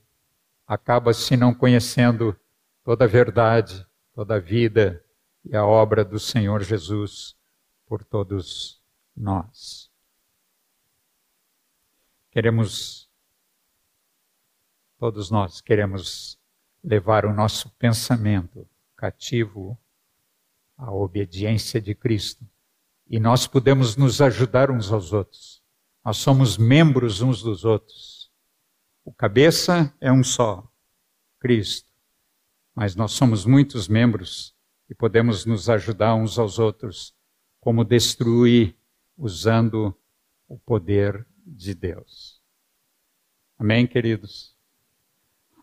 acaba 0.67 1.11
se 1.13 1.35
não 1.35 1.53
conhecendo 1.53 2.39
toda 2.83 3.05
a 3.05 3.07
verdade, 3.07 3.85
toda 4.13 4.35
a 4.35 4.39
vida 4.39 5.03
e 5.43 5.55
a 5.55 5.65
obra 5.65 6.05
do 6.05 6.19
Senhor 6.19 6.61
Jesus 6.61 7.35
por 7.87 8.03
todos 8.03 8.79
nós. 9.15 9.89
Queremos, 12.29 13.09
todos 14.99 15.31
nós 15.31 15.61
queremos 15.61 16.39
levar 16.83 17.25
o 17.25 17.33
nosso 17.33 17.71
pensamento 17.71 18.69
cativo 18.95 19.77
à 20.77 20.91
obediência 20.91 21.81
de 21.81 21.95
Cristo. 21.95 22.45
E 23.09 23.19
nós 23.19 23.47
podemos 23.47 23.97
nos 23.97 24.21
ajudar 24.21 24.69
uns 24.69 24.91
aos 24.91 25.11
outros. 25.11 25.63
Nós 26.05 26.17
somos 26.17 26.57
membros 26.57 27.21
uns 27.21 27.41
dos 27.41 27.65
outros. 27.65 28.31
O 29.03 29.11
cabeça 29.11 29.91
é 29.99 30.11
um 30.11 30.23
só, 30.23 30.71
Cristo. 31.39 31.91
Mas 32.75 32.95
nós 32.95 33.13
somos 33.13 33.45
muitos 33.45 33.87
membros 33.87 34.55
e 34.87 34.93
podemos 34.93 35.43
nos 35.43 35.69
ajudar 35.69 36.13
uns 36.13 36.37
aos 36.37 36.59
outros, 36.59 37.15
como 37.59 37.83
destruir 37.83 38.77
usando 39.17 39.97
o 40.47 40.57
poder 40.59 41.27
de 41.45 41.73
Deus. 41.73 42.39
Amém, 43.57 43.87
queridos? 43.87 44.55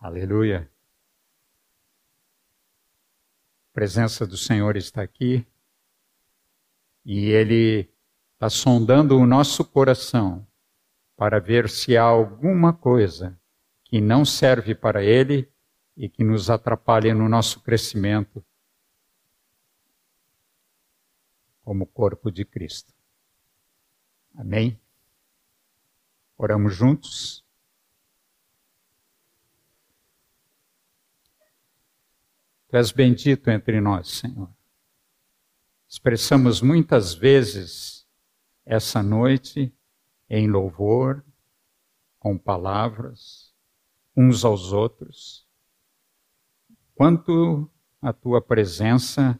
Aleluia. 0.01 0.69
A 3.71 3.73
presença 3.73 4.27
do 4.27 4.37
Senhor 4.37 4.77
está 4.77 5.03
aqui 5.03 5.47
e 7.07 7.27
Ele 7.27 7.89
está 8.35 8.51
sondando 8.51 9.17
o 9.17 9.25
nosso 9.25 9.65
coração 9.65 10.45
para 11.17 11.39
ver 11.39 11.71
se 11.71 11.97
há 11.97 12.03
alguma 12.03 12.73
coisa 12.73 13.41
que 13.85 14.01
não 14.01 14.25
serve 14.25 14.75
para 14.75 15.05
Ele 15.05 15.49
e 15.97 16.09
que 16.09 16.25
nos 16.25 16.51
atrapalha 16.51 17.15
no 17.15 17.29
nosso 17.29 17.61
crescimento 17.61 18.45
como 21.63 21.87
corpo 21.87 22.29
de 22.29 22.45
Cristo. 22.45 22.93
Amém? 24.35 24.79
Oramos 26.37 26.75
juntos. 26.75 27.45
Tu 32.69 32.77
és 32.77 32.91
bendito 32.91 33.49
entre 33.49 33.81
nós, 33.81 34.09
Senhor. 34.09 34.56
Expressamos 35.89 36.61
muitas 36.61 37.15
vezes 37.15 38.07
essa 38.65 39.03
noite 39.03 39.73
em 40.29 40.49
louvor, 40.49 41.25
com 42.19 42.37
palavras, 42.37 43.55
uns 44.17 44.45
aos 44.45 44.73
outros. 44.73 45.47
Quanto 46.95 47.71
a 48.03 48.13
tua 48.13 48.43
presença 48.43 49.39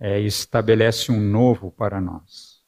é, 0.00 0.18
estabelece 0.20 1.12
um 1.12 1.20
novo 1.20 1.70
para 1.70 2.00
nós. 2.00 2.60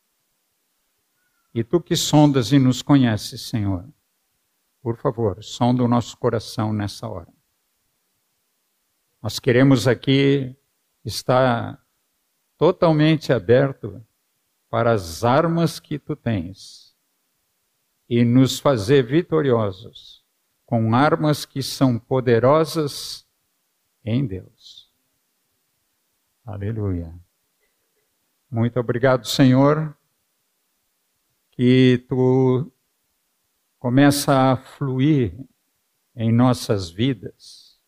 E 1.52 1.64
tu 1.64 1.80
que 1.80 1.96
sondas 1.96 2.52
e 2.52 2.58
nos 2.58 2.80
conheces, 2.80 3.42
Senhor, 3.42 3.88
por 4.80 4.96
favor, 4.98 5.42
sonda 5.42 5.82
o 5.82 5.88
nosso 5.88 6.16
coração 6.16 6.72
nessa 6.72 7.08
hora. 7.08 7.32
Nós 9.20 9.38
queremos 9.38 9.88
aqui 9.88 10.56
estar 11.04 11.83
totalmente 12.56 13.32
aberto 13.32 14.04
para 14.70 14.92
as 14.92 15.24
armas 15.24 15.78
que 15.78 15.98
tu 15.98 16.16
tens 16.16 16.94
e 18.08 18.24
nos 18.24 18.58
fazer 18.58 19.02
vitoriosos 19.02 20.24
com 20.66 20.94
armas 20.94 21.44
que 21.44 21.62
são 21.62 21.98
poderosas 21.98 23.26
em 24.04 24.26
Deus. 24.26 24.90
Aleluia. 26.44 27.14
Muito 28.50 28.78
obrigado, 28.78 29.26
Senhor, 29.26 29.96
que 31.52 32.04
tu 32.08 32.70
começa 33.78 34.52
a 34.52 34.56
fluir 34.56 35.34
em 36.14 36.32
nossas 36.32 36.90
vidas, 36.90 37.80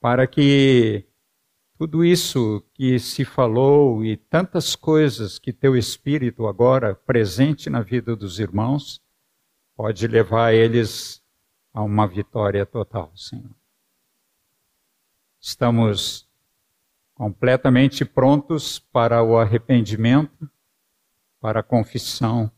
para 0.00 0.26
que 0.26 1.05
tudo 1.78 2.02
isso 2.02 2.64
que 2.72 2.98
se 2.98 3.24
falou 3.24 4.02
e 4.02 4.16
tantas 4.16 4.74
coisas 4.74 5.38
que 5.38 5.52
teu 5.52 5.76
Espírito 5.76 6.46
agora 6.46 6.94
presente 6.94 7.68
na 7.68 7.82
vida 7.82 8.16
dos 8.16 8.38
irmãos 8.38 9.00
pode 9.76 10.06
levar 10.06 10.54
eles 10.54 11.22
a 11.74 11.82
uma 11.82 12.06
vitória 12.06 12.64
total, 12.64 13.12
Senhor. 13.14 13.54
Estamos 15.38 16.26
completamente 17.14 18.06
prontos 18.06 18.78
para 18.78 19.22
o 19.22 19.38
arrependimento, 19.38 20.50
para 21.38 21.60
a 21.60 21.62
confissão, 21.62 22.50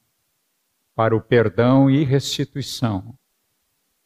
para 0.95 1.15
o 1.15 1.21
perdão 1.21 1.91
e 1.91 2.05
restituição, 2.05 3.19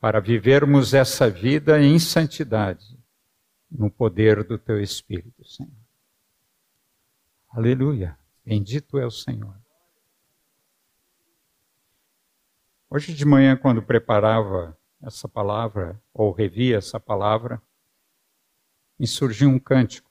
para 0.01 0.21
vivermos 0.21 0.95
essa 0.95 1.29
vida 1.29 1.83
em 1.83 1.99
santidade 1.99 3.02
no 3.73 3.91
poder 3.91 4.45
do 4.45 4.59
teu 4.59 4.81
Espírito, 4.81 5.45
Senhor. 5.49 5.73
Aleluia. 7.49 8.19
Bendito 8.45 8.99
é 8.99 9.07
o 9.07 9.11
Senhor. 9.11 9.57
Hoje 12.91 13.15
de 13.15 13.25
manhã, 13.25 13.57
quando 13.57 13.83
preparava 13.83 14.77
essa 15.01 15.27
palavra, 15.27 16.01
ou 16.13 16.31
revi 16.31 16.75
essa 16.75 17.01
palavra, 17.01 17.61
me 18.99 19.07
surgiu 19.07 19.49
um 19.49 19.59
cântico. 19.59 20.11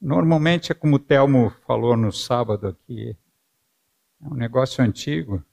Normalmente 0.00 0.70
é 0.70 0.74
como 0.74 0.96
o 0.96 0.98
Telmo 1.00 1.50
falou 1.66 1.96
no 1.96 2.12
sábado 2.12 2.68
aqui, 2.68 3.16
é 4.22 4.28
um 4.28 4.34
negócio 4.34 4.82
antigo. 4.84 5.44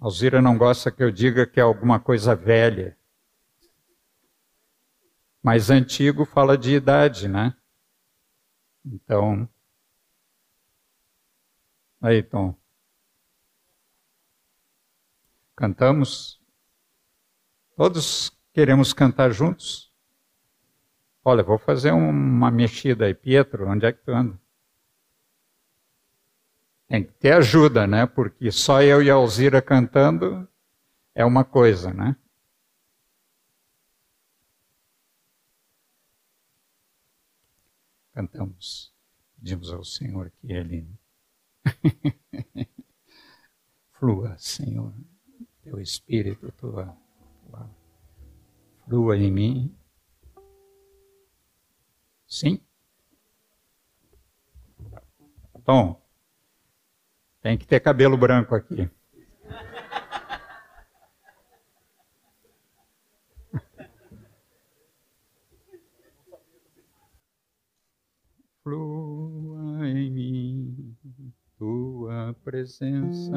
Alzira 0.00 0.42
não 0.42 0.58
gosta 0.58 0.90
que 0.90 1.02
eu 1.02 1.10
diga 1.10 1.46
que 1.46 1.60
é 1.60 1.62
alguma 1.62 2.00
coisa 2.00 2.34
velha. 2.34 2.97
Mas 5.42 5.70
antigo 5.70 6.24
fala 6.24 6.58
de 6.58 6.74
idade, 6.74 7.28
né? 7.28 7.54
Então. 8.84 9.48
Aí, 12.00 12.22
Tom. 12.22 12.54
Cantamos? 15.56 16.40
Todos 17.76 18.32
queremos 18.52 18.92
cantar 18.92 19.30
juntos? 19.30 19.92
Olha, 21.24 21.42
vou 21.42 21.58
fazer 21.58 21.92
uma 21.92 22.50
mexida 22.50 23.06
aí. 23.06 23.14
Pietro, 23.14 23.68
onde 23.68 23.86
é 23.86 23.92
que 23.92 24.02
tu 24.02 24.12
anda? 24.12 24.40
Tem 26.88 27.04
que 27.04 27.12
ter 27.12 27.32
ajuda, 27.32 27.86
né? 27.86 28.06
Porque 28.06 28.50
só 28.50 28.82
eu 28.82 29.02
e 29.02 29.10
a 29.10 29.14
Alzira 29.14 29.60
cantando 29.60 30.48
é 31.14 31.24
uma 31.24 31.44
coisa, 31.44 31.92
né? 31.92 32.16
Cantamos, 38.18 38.92
pedimos 39.36 39.72
ao 39.72 39.84
Senhor 39.84 40.32
que 40.40 40.52
Ele 40.52 40.84
flua, 43.92 44.36
Senhor, 44.36 44.92
teu 45.62 45.80
Espírito, 45.80 46.50
tua, 46.50 46.98
tua 47.46 47.70
flua 48.84 49.16
em 49.16 49.30
mim. 49.30 49.78
Sim? 52.26 52.60
Tom, 55.64 56.02
tem 57.40 57.56
que 57.56 57.68
ter 57.68 57.78
cabelo 57.78 58.18
branco 58.18 58.52
aqui. 58.56 58.90
Flua 68.68 69.88
em 69.88 70.10
mim 70.10 70.94
tua 71.56 72.36
presença, 72.44 73.32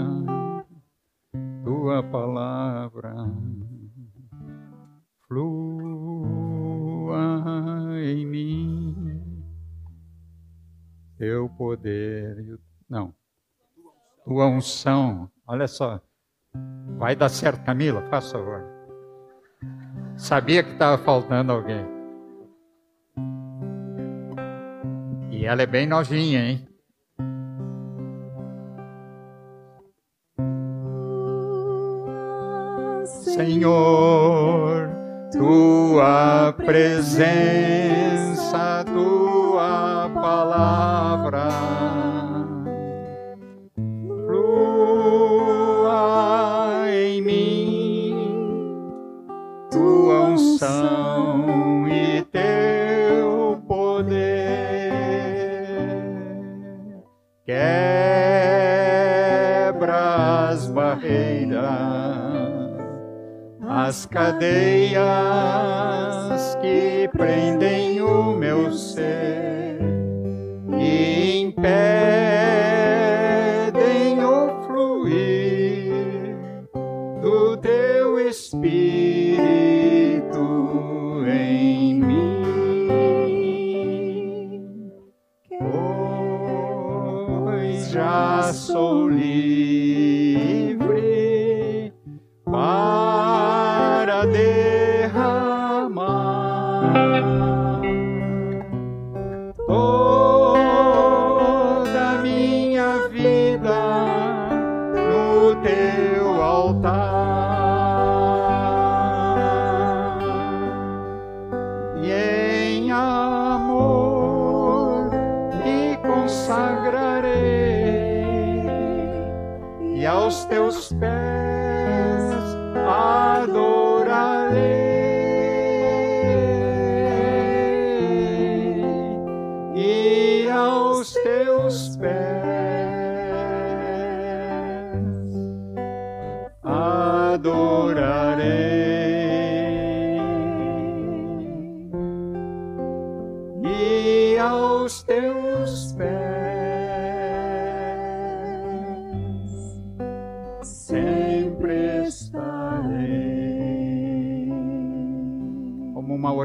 tua 1.63 2.03
palavra. 2.03 3.15
Flua 5.25 5.55
em 8.03 8.25
mim 8.25 9.41
teu 11.17 11.47
poder. 11.51 12.59
Não 12.89 13.15
tua 14.25 14.47
unção. 14.47 15.31
Olha 15.47 15.69
só. 15.69 16.01
Vai 16.97 17.15
dar 17.15 17.29
certo, 17.29 17.63
Camila, 17.63 18.01
faça 18.09 18.37
favor. 18.37 18.65
Sabia 20.17 20.61
que 20.61 20.73
estava 20.73 21.01
faltando 21.01 21.53
alguém. 21.53 22.00
E 25.41 25.45
ela 25.45 25.63
é 25.63 25.65
bem 25.65 25.87
novinha, 25.87 26.39
hein? 26.39 26.67
Senhor, 33.07 34.87
tua 35.31 36.53
presença, 36.63 37.25
tua 38.85 40.11
palavra 40.13 41.49
as 60.15 60.67
barreiras, 60.67 61.61
as 63.67 64.05
cadeias 64.05 65.01
que 66.61 67.09
prendem 67.17 68.01
o 68.01 68.33
meu 68.33 68.71
ser 68.73 69.79
e 70.79 71.41
impedem 71.43 72.20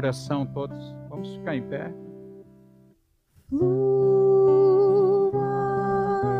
oração 0.07 0.45
todos. 0.45 0.95
Vamos 1.09 1.27
ficar 1.35 1.55
em 1.55 1.63
pé. 1.63 1.91
Flua, 3.49 3.69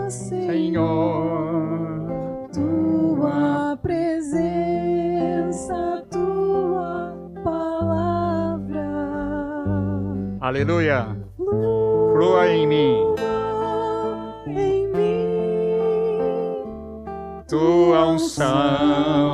Senhor, 0.10 1.28
tua 2.54 3.78
presença, 3.82 4.86
tua 6.10 7.14
palavra. 7.44 8.88
Aleluia. 10.40 11.18
Flua 11.36 12.48
em 12.48 12.68
mim. 12.68 13.16
Em 14.48 14.88
mim. 14.88 15.28
Tua 17.48 18.08
unção 18.08 19.27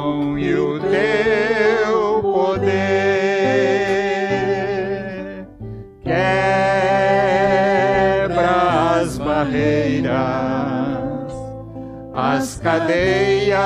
barreiras, 9.83 11.33
as 12.13 12.59
cadeias 12.59 13.57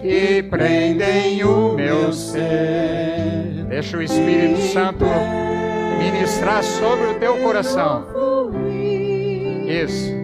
que 0.00 0.42
prendem 0.44 1.42
o 1.44 1.74
meu 1.74 2.12
ser. 2.12 3.64
Deixa 3.68 3.96
o 3.96 4.02
Espírito 4.02 4.60
Santo 4.72 5.06
ministrar 5.98 6.62
sobre 6.62 7.06
o 7.08 7.14
teu 7.18 7.38
coração. 7.38 8.06
Isso. 9.66 10.20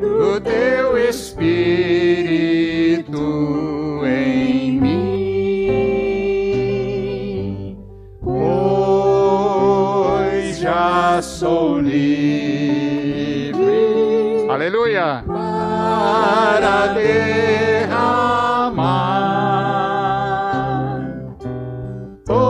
do 0.00 0.40
teu 0.40 0.96
Espírito 0.96 1.56
em 4.06 4.80
mim, 4.80 6.06
pois 8.22 9.38
já 10.58 11.20
sou 11.22 11.78
livre. 11.80 12.55
Aleluia! 14.66 15.22
Para 15.24 16.88
derramar 16.88 17.86
toda 22.24 22.46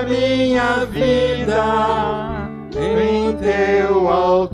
a 0.00 0.02
minha 0.02 0.84
vida 0.84 1.64
em 2.76 3.34
teu 3.38 4.06
altar. 4.06 4.49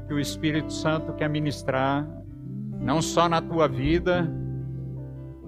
Que 0.00 0.14
o 0.14 0.20
Espírito 0.20 0.72
Santo 0.72 1.12
quer 1.14 1.28
ministrar 1.28 2.06
não 2.82 3.00
só 3.00 3.28
na 3.28 3.40
tua 3.40 3.68
vida, 3.68 4.28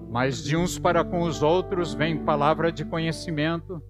mas 0.09 0.41
de 0.43 0.55
uns 0.55 0.79
para 0.79 1.03
com 1.03 1.23
os 1.23 1.43
outros 1.43 1.93
vem 1.93 2.23
palavra 2.23 2.71
de 2.71 2.85
conhecimento, 2.85 3.81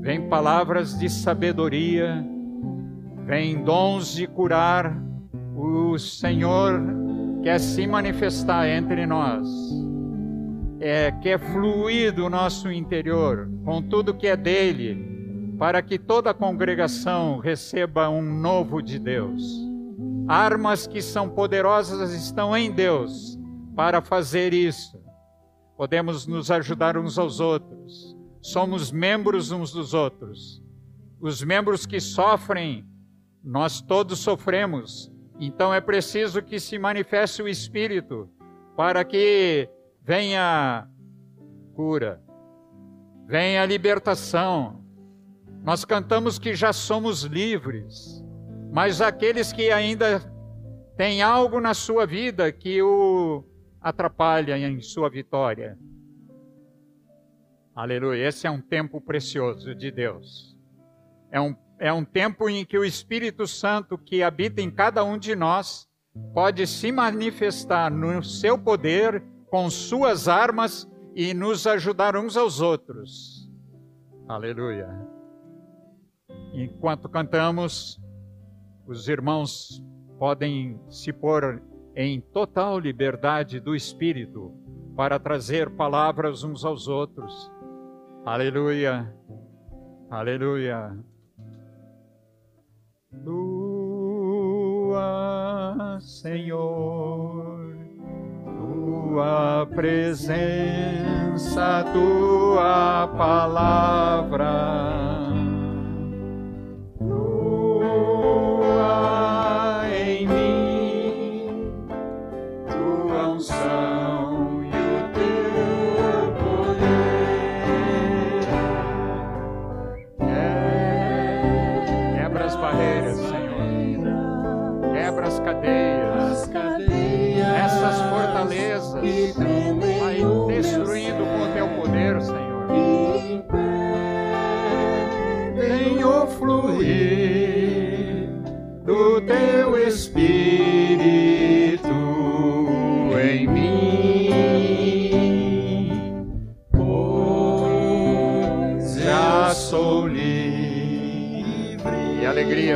vem 0.00 0.28
palavras 0.28 0.96
de 0.96 1.08
sabedoria, 1.08 2.24
vem 3.26 3.64
dons 3.64 4.14
de 4.14 4.26
curar. 4.28 4.96
O 5.56 5.98
Senhor 5.98 6.80
quer 7.42 7.58
se 7.58 7.86
manifestar 7.86 8.68
entre 8.68 9.04
nós, 9.04 9.48
é, 10.78 11.10
quer 11.10 11.40
fluir 11.40 12.12
do 12.12 12.30
nosso 12.30 12.70
interior 12.70 13.50
com 13.64 13.82
tudo 13.82 14.14
que 14.14 14.28
é 14.28 14.36
dele, 14.36 15.11
para 15.62 15.80
que 15.80 15.96
toda 15.96 16.30
a 16.30 16.34
congregação 16.34 17.38
receba 17.38 18.08
um 18.10 18.20
novo 18.20 18.82
de 18.82 18.98
Deus. 18.98 19.64
Armas 20.26 20.88
que 20.88 21.00
são 21.00 21.28
poderosas 21.28 22.12
estão 22.12 22.56
em 22.56 22.68
Deus 22.68 23.38
para 23.76 24.02
fazer 24.02 24.52
isso. 24.52 25.00
Podemos 25.76 26.26
nos 26.26 26.50
ajudar 26.50 26.96
uns 26.96 27.16
aos 27.16 27.38
outros. 27.38 28.16
Somos 28.40 28.90
membros 28.90 29.52
uns 29.52 29.70
dos 29.70 29.94
outros. 29.94 30.60
Os 31.20 31.44
membros 31.44 31.86
que 31.86 32.00
sofrem, 32.00 32.84
nós 33.40 33.80
todos 33.80 34.18
sofremos. 34.18 35.12
Então 35.38 35.72
é 35.72 35.80
preciso 35.80 36.42
que 36.42 36.58
se 36.58 36.76
manifeste 36.76 37.40
o 37.40 37.46
Espírito 37.46 38.28
para 38.76 39.04
que 39.04 39.68
venha 40.02 40.88
cura, 41.76 42.20
venha 43.28 43.64
libertação. 43.64 44.81
Nós 45.62 45.84
cantamos 45.84 46.38
que 46.38 46.54
já 46.54 46.72
somos 46.72 47.22
livres, 47.22 48.24
mas 48.72 49.00
aqueles 49.00 49.52
que 49.52 49.70
ainda 49.70 50.20
têm 50.96 51.22
algo 51.22 51.60
na 51.60 51.72
sua 51.72 52.04
vida 52.04 52.50
que 52.50 52.82
o 52.82 53.44
atrapalha 53.80 54.58
em 54.58 54.80
sua 54.80 55.08
vitória. 55.08 55.78
Aleluia. 57.74 58.26
Esse 58.26 58.46
é 58.46 58.50
um 58.50 58.60
tempo 58.60 59.00
precioso 59.00 59.74
de 59.74 59.90
Deus. 59.90 60.56
É 61.30 61.40
um, 61.40 61.54
é 61.78 61.92
um 61.92 62.04
tempo 62.04 62.48
em 62.48 62.64
que 62.64 62.76
o 62.76 62.84
Espírito 62.84 63.46
Santo 63.46 63.96
que 63.96 64.22
habita 64.22 64.60
em 64.60 64.70
cada 64.70 65.04
um 65.04 65.16
de 65.16 65.34
nós 65.36 65.88
pode 66.34 66.66
se 66.66 66.90
manifestar 66.90 67.90
no 67.90 68.22
seu 68.22 68.58
poder, 68.58 69.22
com 69.48 69.70
suas 69.70 70.28
armas 70.28 70.88
e 71.14 71.32
nos 71.32 71.66
ajudar 71.66 72.16
uns 72.16 72.36
aos 72.36 72.60
outros. 72.60 73.50
Aleluia. 74.28 75.11
Enquanto 76.52 77.08
cantamos, 77.08 77.98
os 78.86 79.08
irmãos 79.08 79.82
podem 80.18 80.78
se 80.88 81.12
pôr 81.12 81.62
em 81.96 82.20
total 82.20 82.78
liberdade 82.78 83.58
do 83.58 83.74
Espírito 83.74 84.52
para 84.94 85.18
trazer 85.18 85.70
palavras 85.70 86.44
uns 86.44 86.62
aos 86.64 86.86
outros. 86.88 87.50
Aleluia, 88.24 89.12
aleluia. 90.10 90.96
Tua, 93.24 95.00
Senhor, 96.00 97.76
tua 98.44 99.66
presença, 99.74 100.62
tua 101.92 103.08
palavra. 103.16 104.52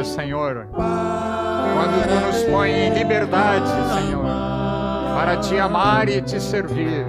Senhor, 0.04 0.68
quando 0.72 2.08
tu 2.08 2.26
nos 2.26 2.42
põe 2.44 2.70
em 2.70 2.94
liberdade, 2.94 3.68
Senhor, 3.94 4.24
para 5.14 5.36
te 5.38 5.58
amar 5.58 6.08
e 6.08 6.20
te 6.22 6.40
servir. 6.40 7.06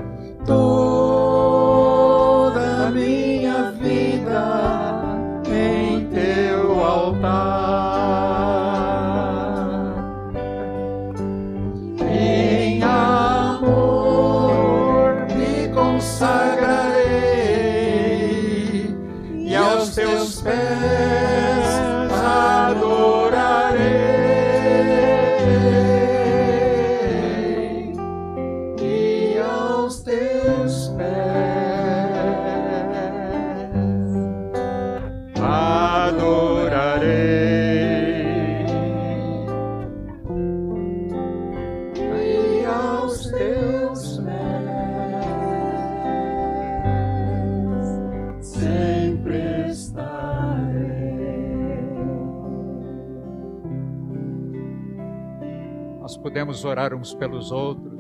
Orar 56.68 56.94
uns 56.94 57.14
pelos 57.14 57.52
outros, 57.52 57.98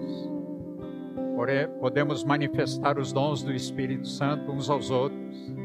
podemos 1.79 2.23
manifestar 2.23 2.97
os 2.97 3.13
dons 3.13 3.43
do 3.43 3.53
Espírito 3.53 4.07
Santo 4.07 4.51
uns 4.51 4.69
aos 4.69 4.89
outros. 4.89 5.55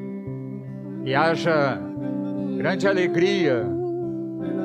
E 1.05 1.14
haja 1.14 1.80
grande 2.57 2.86
alegria 2.86 3.66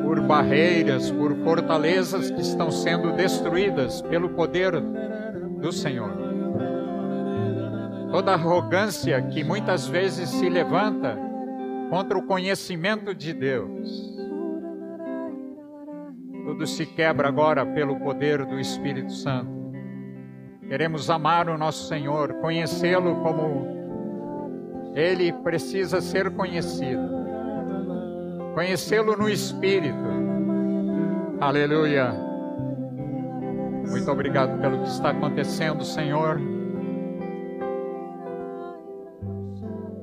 por 0.04 0.22
barreiras, 0.22 1.10
por 1.12 1.36
fortalezas 1.38 2.30
que 2.30 2.42
estão 2.42 2.70
sendo 2.72 3.12
destruídas 3.14 4.02
pelo 4.04 4.30
poder 4.30 4.80
do 5.60 5.72
Senhor. 5.72 6.12
Toda 8.12 8.34
arrogância 8.34 9.22
que 9.22 9.44
muitas 9.44 9.88
vezes 9.88 10.30
se 10.30 10.50
levanta 10.50 11.18
contra 11.90 12.18
o 12.18 12.26
conhecimento 12.26 13.14
de 13.14 13.34
Deus. 13.34 14.17
Tudo 16.58 16.66
se 16.66 16.88
quebra 16.88 17.28
agora 17.28 17.64
pelo 17.64 18.00
poder 18.00 18.44
do 18.44 18.60
Espírito 18.60 19.12
Santo. 19.12 19.52
Queremos 20.68 21.08
amar 21.08 21.48
o 21.48 21.56
nosso 21.56 21.88
Senhor, 21.88 22.34
conhecê-lo 22.42 23.18
como 23.18 24.92
ele 24.96 25.32
precisa 25.44 26.02
ser 26.02 26.32
conhecido. 26.32 27.12
Conhecê-lo 28.56 29.16
no 29.16 29.30
Espírito. 29.30 29.96
Aleluia. 31.40 32.12
Muito 33.88 34.12
obrigado 34.12 34.60
pelo 34.60 34.82
que 34.82 34.90
está 34.90 35.12
acontecendo, 35.12 35.84
Senhor. 35.84 36.42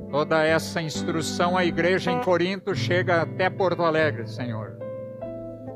Toda 0.09 0.45
essa 0.45 0.81
instrução 0.81 1.57
à 1.57 1.65
igreja 1.65 2.13
em 2.13 2.21
Corinto 2.21 2.77
chega 2.77 3.23
até 3.23 3.51
Porto 3.51 3.83
Alegre, 3.83 4.29
Senhor. 4.29 4.84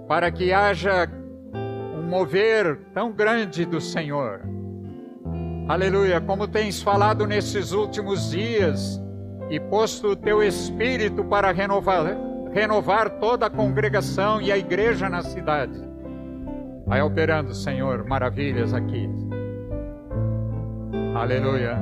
Para 0.08 0.30
que 0.32 0.52
haja 0.52 1.06
um 1.54 2.02
mover 2.08 2.78
tão 2.94 3.12
grande 3.12 3.66
do 3.66 3.80
Senhor. 3.80 4.40
Aleluia. 5.68 6.18
Como 6.18 6.48
tens 6.48 6.82
falado 6.82 7.26
nesses 7.26 7.72
últimos 7.72 8.30
dias 8.30 9.00
e 9.50 9.60
posto 9.60 10.08
o 10.08 10.16
teu 10.16 10.42
espírito 10.42 11.22
para 11.24 11.52
renovar, 11.52 12.16
renovar 12.52 13.10
toda 13.20 13.46
a 13.46 13.50
congregação 13.50 14.40
e 14.40 14.50
a 14.50 14.56
igreja 14.56 15.10
na 15.10 15.22
cidade. 15.22 15.78
Vai 16.86 17.02
operando, 17.02 17.54
Senhor, 17.54 18.02
maravilhas 18.06 18.72
aqui. 18.72 19.10
Aleluia. 21.14 21.76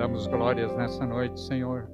damos 0.00 0.26
glórias 0.26 0.74
nessa 0.76 1.04
noite, 1.04 1.38
Senhor. 1.38 1.86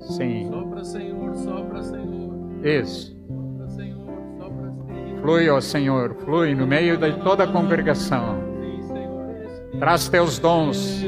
Sim, 0.00 0.50
Sopra, 0.50 0.84
Senhor, 0.84 1.34
sopra, 1.34 1.82
Senhor. 1.82 2.62
isso. 2.62 3.16
Sopra, 3.26 3.68
Senhor, 3.70 4.06
sopra, 4.38 4.70
Senhor. 4.70 5.20
Flui, 5.22 5.48
ó 5.48 5.60
Senhor, 5.62 6.14
flui 6.16 6.54
no 6.54 6.66
meio 6.66 6.98
de 6.98 7.12
toda 7.22 7.44
a 7.44 7.46
congregação. 7.46 8.44
Traz 9.78 10.10
teus 10.10 10.38
dons, 10.38 11.02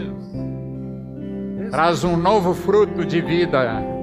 traz 1.71 2.05
um 2.05 2.17
novo 2.17 2.55
fruto 2.55 3.05
de 3.05 3.21
vida. 3.21 3.96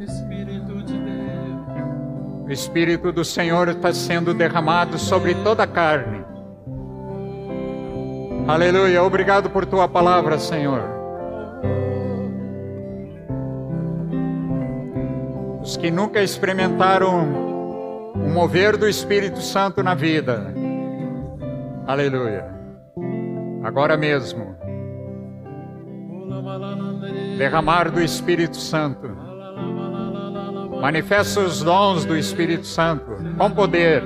Espírito 0.00 0.82
de 0.82 0.98
Deus. 0.98 2.46
O 2.46 2.50
Espírito 2.50 3.12
do 3.12 3.24
Senhor 3.24 3.68
está 3.68 3.92
sendo 3.92 4.34
derramado 4.34 4.98
sobre 4.98 5.34
toda 5.36 5.64
a 5.64 5.66
carne. 5.66 6.24
Aleluia. 8.48 9.02
Obrigado 9.02 9.50
por 9.50 9.66
tua 9.66 9.88
palavra, 9.88 10.38
Senhor. 10.38 10.82
Os 15.60 15.76
que 15.76 15.90
nunca 15.90 16.22
experimentaram 16.22 18.12
o 18.14 18.28
mover 18.32 18.76
do 18.76 18.88
Espírito 18.88 19.40
Santo 19.40 19.82
na 19.82 19.94
vida. 19.94 20.54
Aleluia. 21.86 22.46
Agora 23.64 23.96
mesmo, 23.96 24.56
derramar 27.36 27.90
do 27.90 28.02
Espírito 28.02 28.56
Santo. 28.56 29.08
Manifesta 30.80 31.40
os 31.40 31.62
dons 31.62 32.04
do 32.04 32.16
Espírito 32.16 32.66
Santo 32.66 33.16
com 33.36 33.50
poder. 33.50 34.02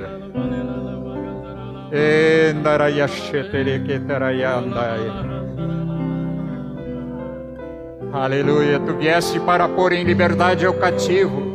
Aleluia. 8.13 8.79
Tu 8.79 8.93
vieste 8.97 9.39
para 9.39 9.67
pôr 9.67 9.93
em 9.93 10.03
liberdade 10.03 10.65
o 10.67 10.73
cativo. 10.73 11.51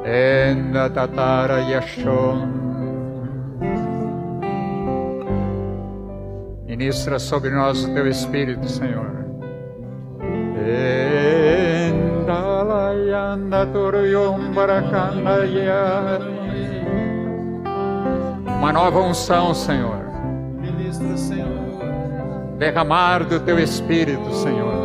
Endatatara 0.05 1.61
yashon. 1.61 2.63
Ministra 6.67 7.19
sobre 7.19 7.51
nós 7.51 7.85
o 7.85 7.95
teu 7.95 8.07
Espírito, 8.09 8.69
Senhor. 8.69 9.25
Uma 18.47 18.73
nova 18.73 19.01
unção, 19.01 19.53
Senhor. 19.53 20.05
Ministra, 20.61 21.17
Senhor. 21.17 21.49
Derramar 22.59 23.25
do 23.25 23.41
teu 23.41 23.59
Espírito, 23.59 24.33
Senhor. 24.35 24.85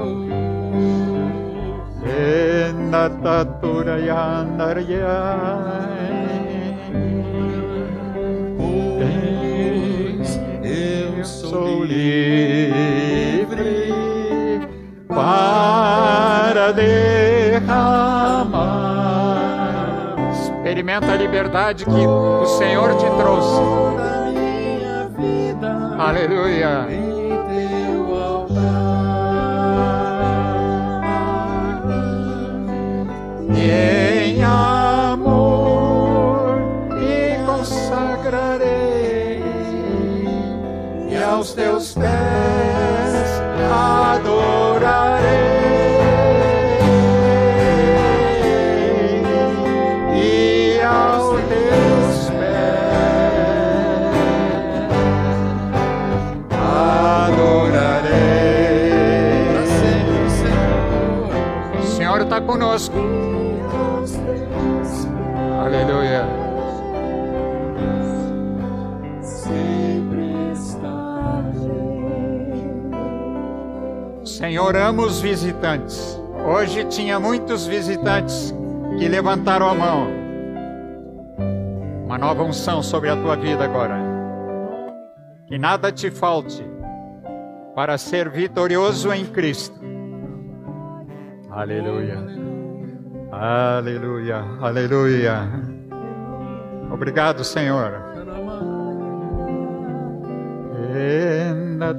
Pois 8.58 10.40
eu 10.64 11.24
Sou 11.24 11.84
livre 11.84 13.39
para 15.10 16.72
derramar. 16.72 17.66
Experimenta 20.32 21.12
a 21.12 21.16
liberdade 21.16 21.84
que 21.84 22.08
o 22.08 22.46
Senhor 22.46 22.96
te 22.96 23.06
trouxe. 23.18 23.60
Aleluia. 25.98 26.86
em 26.90 27.30
teu 27.50 28.16
altar. 28.16 28.60
E 33.56 33.72
em 33.72 34.44
amor 34.44 36.60
me 36.92 37.40
consagrarei 37.46 39.44
e 41.10 41.16
aos 41.24 41.54
teus 41.54 41.96
pés 41.96 43.09
conosco. 62.50 62.98
aos 63.72 64.12
teus 64.12 65.08
Aleluia. 65.64 66.49
Senhor, 74.40 74.74
ama 74.78 75.04
os 75.04 75.20
visitantes. 75.20 76.18
Hoje 76.48 76.86
tinha 76.86 77.20
muitos 77.20 77.68
visitantes 77.68 78.56
que 78.98 79.06
levantaram 79.06 79.68
a 79.68 79.76
mão. 79.76 80.08
Uma 82.06 82.18
nova 82.18 82.44
unção 82.44 82.82
sobre 82.82 83.10
a 83.10 83.18
tua 83.18 83.36
vida 83.36 83.66
agora. 83.66 84.00
Que 85.46 85.58
nada 85.58 85.92
te 85.92 86.10
falte 86.10 86.66
para 87.76 87.98
ser 87.98 88.30
vitorioso 88.30 89.12
em 89.12 89.26
Cristo. 89.26 89.78
Aleluia. 91.52 92.20
Aleluia. 93.34 94.38
Aleluia. 94.62 95.50
Obrigado, 96.90 97.44
Senhor. 97.44 97.92
Enda 100.96 101.94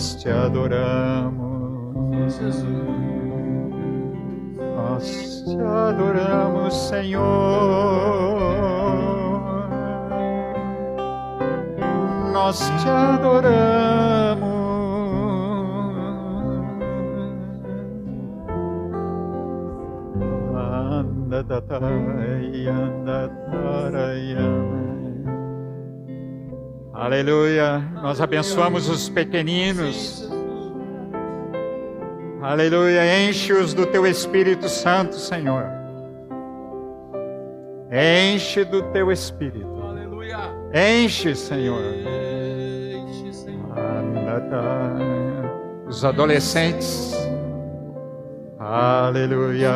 Nós 0.00 0.14
te 0.16 0.30
adoramos. 0.30 1.34
Jesus. 2.34 2.64
Nós 4.76 5.44
te 5.44 5.60
adoramos, 5.60 6.74
Senhor. 6.88 7.20
Nós 12.32 12.58
te 12.82 12.88
adoramos. 12.88 14.09
Aleluia. 26.92 27.78
Nós 28.02 28.20
abençoamos 28.20 28.88
os 28.88 29.08
pequeninos. 29.08 30.28
Aleluia, 32.42 33.28
enche-os 33.28 33.72
do 33.72 33.86
teu 33.86 34.04
Espírito 34.06 34.68
Santo, 34.68 35.14
Senhor. 35.14 35.64
Enche 37.92 38.64
do 38.64 38.82
teu 38.90 39.12
Espírito. 39.12 39.82
Aleluia. 39.82 40.38
Enche, 40.74 41.36
Senhor. 41.36 41.80
Enche, 41.80 43.32
Senhor. 43.32 43.76
Os 45.86 46.04
adolescentes. 46.04 47.14
Aleluia. 48.58 49.70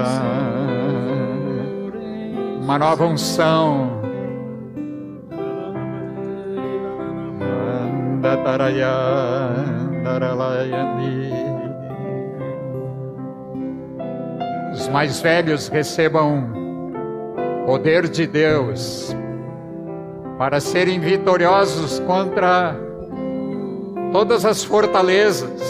Uma 2.64 2.78
nova 2.78 3.04
unção. 3.04 4.00
Os 14.72 14.88
mais 14.88 15.20
velhos 15.20 15.68
recebam 15.68 16.50
poder 17.66 18.08
de 18.08 18.26
Deus 18.26 19.14
para 20.38 20.58
serem 20.58 21.00
vitoriosos 21.00 21.98
contra 22.00 22.74
todas 24.10 24.46
as 24.46 24.64
fortalezas, 24.64 25.60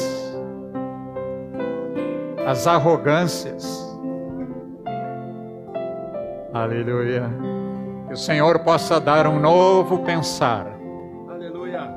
as 2.46 2.68
arrogâncias. 2.68 3.93
Aleluia. 6.54 7.28
Que 8.06 8.14
o 8.14 8.16
Senhor 8.16 8.60
possa 8.60 9.00
dar 9.00 9.26
um 9.26 9.40
novo 9.40 10.04
pensar. 10.04 10.68
Aleluia. 11.28 11.90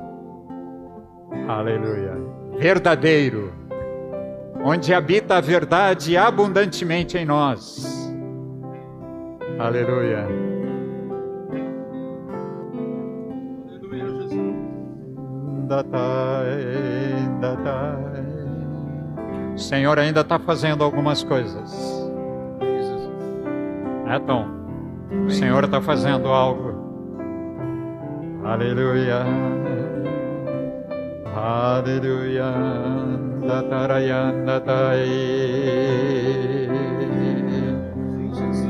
Aleluia. 1.48 2.14
Verdadeiro. 2.58 3.54
Onde 4.64 4.96
habita 4.96 5.38
a 5.38 5.42
verdade 5.42 6.18
abundantemente 6.18 7.20
em 7.20 7.26
nós. 7.26 8.12
Aleluia. 9.60 10.28
Aleluia, 13.70 14.06
Jesus. 14.06 14.56
Datai, 15.68 16.58
datai. 17.40 18.26
O 19.54 19.60
Senhor 19.60 20.00
ainda 20.00 20.22
está 20.22 20.40
fazendo 20.40 20.84
algumas 20.84 21.24
coisas. 21.24 22.07
É, 24.08 24.20
Tom? 24.20 24.46
O 25.26 25.30
Senhor 25.30 25.64
está 25.64 25.82
fazendo 25.82 26.28
algo. 26.30 26.76
Aleluia. 28.44 29.26
Aleluia. 31.36 32.46
Dataraya, 33.48 34.34
datai. 34.46 35.06
Sim, 38.04 38.34
Jesus. 38.34 38.68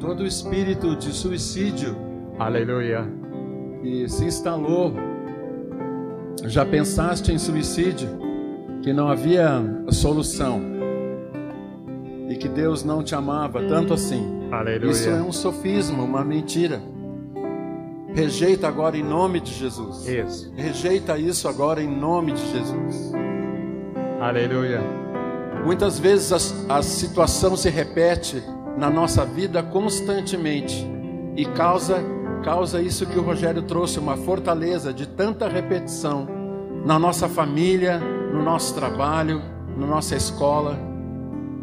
Todo 0.00 0.26
espírito 0.26 0.96
de 0.96 1.12
suicídio 1.12 1.94
Aleluia. 2.38 3.06
que 3.82 4.08
se 4.08 4.24
instalou, 4.24 4.94
já 6.46 6.64
pensaste 6.64 7.30
em 7.32 7.38
suicídio, 7.38 8.08
que 8.82 8.92
não 8.92 9.08
havia 9.08 9.62
solução 9.90 10.60
e 12.28 12.36
que 12.36 12.48
Deus 12.48 12.84
não 12.84 13.02
te 13.02 13.14
amava 13.14 13.62
tanto 13.62 13.92
assim. 13.92 14.48
Aleluia. 14.50 14.90
Isso 14.90 15.08
é 15.08 15.22
um 15.22 15.32
sofisma, 15.32 16.02
uma 16.02 16.24
mentira. 16.24 16.80
Rejeita 18.12 18.66
agora 18.66 18.96
em 18.96 19.02
nome 19.02 19.40
de 19.40 19.52
Jesus. 19.52 20.06
Isso. 20.06 20.52
Rejeita 20.56 21.18
isso 21.18 21.48
agora 21.48 21.82
em 21.82 21.88
nome 21.88 22.32
de 22.32 22.50
Jesus. 22.50 23.12
Aleluia. 24.20 24.80
Muitas 25.64 25.98
vezes 25.98 26.66
a, 26.68 26.78
a 26.78 26.82
situação 26.82 27.56
se 27.56 27.68
repete 27.68 28.42
na 28.76 28.90
nossa 28.90 29.24
vida 29.24 29.62
constantemente 29.62 30.86
e 31.36 31.44
causa 31.44 32.02
causa 32.42 32.80
isso 32.80 33.06
que 33.06 33.18
o 33.18 33.22
Rogério 33.22 33.62
trouxe, 33.62 33.98
uma 33.98 34.16
fortaleza 34.16 34.92
de 34.92 35.06
tanta 35.06 35.46
repetição 35.46 36.26
na 36.84 36.98
nossa 36.98 37.28
família, 37.28 38.00
no 38.32 38.42
nosso 38.42 38.74
trabalho, 38.74 39.42
na 39.76 39.86
nossa 39.86 40.16
escola. 40.16 40.78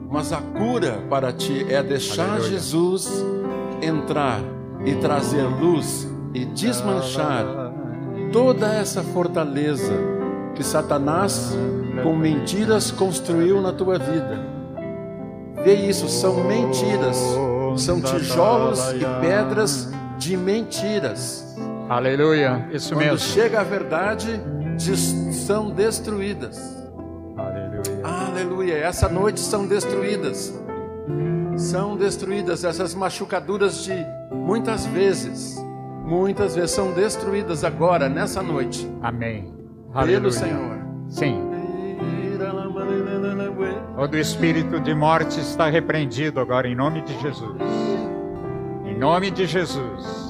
Mas 0.09 0.32
a 0.32 0.38
cura 0.38 1.03
para 1.09 1.34
ti 1.34 1.65
é 1.70 1.84
deixar 1.84 2.30
Aleluia. 2.30 2.49
Jesus 2.51 3.26
entrar 3.82 4.39
e 4.86 4.95
trazer 4.95 5.43
luz 5.43 6.07
e 6.34 6.45
desmanchar 6.45 7.45
toda 8.32 8.74
essa 8.74 9.03
fortaleza 9.03 9.93
que 10.55 10.63
Satanás, 10.63 11.55
com 12.03 12.15
mentiras, 12.15 12.91
construiu 12.91 13.61
na 13.61 13.72
tua 13.72 13.99
vida. 13.99 14.39
Vê 15.63 15.76
isso, 15.76 16.07
são 16.07 16.43
mentiras, 16.43 17.18
são 17.78 18.01
tijolos 18.01 18.80
e 18.93 19.05
pedras 19.22 19.91
de 20.18 20.38
mentiras. 20.38 21.55
Aleluia. 21.89 22.68
Isso 22.72 22.93
Quando 22.93 23.05
mesmo. 23.05 23.20
chega 23.20 23.61
a 23.61 23.63
verdade, 23.63 24.41
são 24.82 25.71
destruídas. 25.71 26.57
Aleluia. 27.38 28.01
Aleluia, 28.03 28.78
essa 28.78 29.07
noite 29.09 29.39
são 29.39 29.65
destruídas. 29.67 30.53
são 31.55 31.95
destruídas, 31.97 32.63
essas 32.63 32.93
machucaduras 32.93 33.84
de 33.84 33.93
muitas 34.32 34.86
vezes, 34.86 35.57
muitas 36.05 36.55
vezes 36.55 36.71
são 36.71 36.91
destruídas 36.93 37.63
agora, 37.63 38.07
nessa 38.07 38.41
noite, 38.43 38.88
Amém. 39.01 39.53
pelo 39.88 39.97
Aleluia. 39.99 40.32
Senhor. 40.32 40.78
Sim. 41.09 41.43
Todo 43.95 44.15
espírito 44.15 44.80
de 44.80 44.93
morte 44.93 45.39
está 45.39 45.67
repreendido 45.69 46.39
agora 46.39 46.67
em 46.67 46.75
nome 46.75 47.01
de 47.01 47.19
Jesus. 47.19 47.57
Em 48.86 48.95
nome 48.97 49.32
de 49.32 49.47
Jesus. 49.47 50.26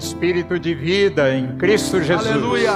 Espírito 0.00 0.58
de 0.58 0.74
vida 0.74 1.30
em 1.30 1.58
Cristo 1.58 2.00
Jesus. 2.00 2.26
Aleluia! 2.26 2.72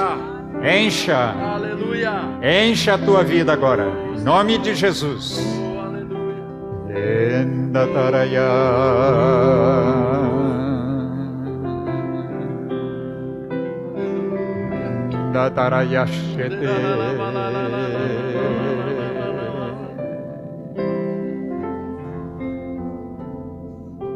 Encha, 0.62 1.32
Aleluia! 1.32 2.20
encha 2.42 2.92
a 2.94 2.98
tua 2.98 3.24
vida 3.24 3.50
agora. 3.50 3.90
Em 4.14 4.20
nome 4.20 4.58
de 4.58 4.74
Jesus. 4.74 5.38
Oh, 5.40 5.80
aleluia! 5.80 6.34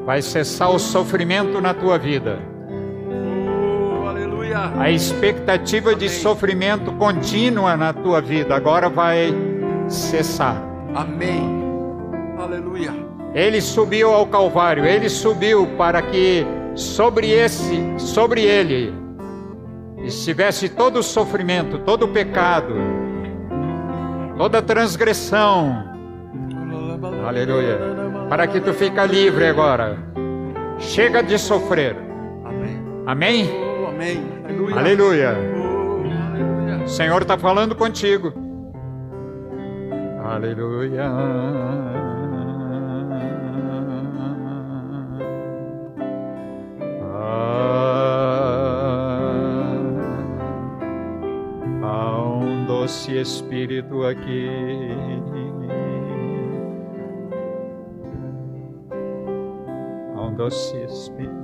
Vai 0.05 0.21
cessar 0.21 0.69
o 0.69 0.79
sofrimento 0.79 1.59
na 1.63 1.73
tua 1.73 1.99
vida. 1.99 2.58
Aleluia! 4.55 4.83
A 4.83 4.91
expectativa 4.91 5.95
de 5.95 6.07
Amém. 6.07 6.19
sofrimento 6.19 6.93
contínua 6.93 7.77
na 7.77 7.93
tua 7.93 8.21
vida 8.21 8.55
agora 8.55 8.89
vai 8.89 9.35
cessar. 9.89 10.63
Amém! 10.95 11.43
Aleluia! 12.39 12.93
Ele 13.35 13.61
subiu 13.61 14.11
ao 14.13 14.27
Calvário, 14.27 14.85
ele 14.85 15.09
subiu 15.09 15.67
para 15.77 16.01
que 16.01 16.47
sobre 16.75 17.31
esse, 17.31 17.95
sobre 17.99 18.43
ele 18.43 18.95
estivesse 20.03 20.69
todo 20.69 21.01
o 21.01 21.03
sofrimento, 21.03 21.79
todo 21.81 22.05
o 22.05 22.09
pecado, 22.09 22.75
toda 24.37 24.59
a 24.59 24.63
transgressão. 24.63 25.85
Aleluia. 27.27 27.79
Para 28.29 28.47
que 28.47 28.61
tu 28.61 28.73
fica 28.73 29.05
livre 29.05 29.47
agora. 29.47 29.99
Chega 30.79 31.23
de 31.23 31.39
sofrer. 31.39 31.97
Amém! 32.45 32.83
Amém? 33.07 33.68
Amém! 33.99 34.23
Aleluia! 34.45 34.79
Aleluia. 34.79 35.35
Oh, 35.59 36.31
aleluia! 36.31 36.85
O 36.85 36.89
Senhor 36.89 37.21
está 37.21 37.37
falando 37.37 37.75
contigo. 37.75 38.33
Aleluia. 40.23 41.03
Ah, 47.13 49.75
há 51.83 52.23
um 52.23 52.65
doce 52.67 53.19
espírito 53.21 54.05
aqui. 54.05 54.49
Há 60.15 60.21
um 60.21 60.35
doce 60.37 60.77
espírito. 60.85 61.38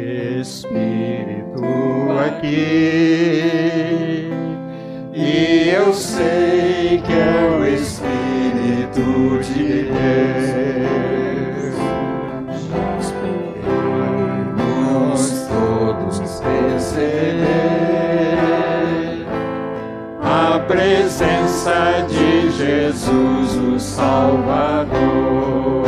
Espírito 0.00 1.62
aqui, 2.26 4.30
e 5.12 5.68
eu 5.68 5.92
sei 5.92 7.02
que 7.04 7.12
é 7.12 7.58
o 7.58 7.66
Espírito 7.66 9.38
de 9.42 9.82
Deus. 9.84 11.76
Vamos 14.56 15.46
todos 15.48 16.40
perceber 16.40 17.42
a 20.22 20.58
presença 20.60 22.06
de 22.08 22.50
Jesus, 22.50 23.56
o 23.56 23.78
Salvador. 23.78 25.81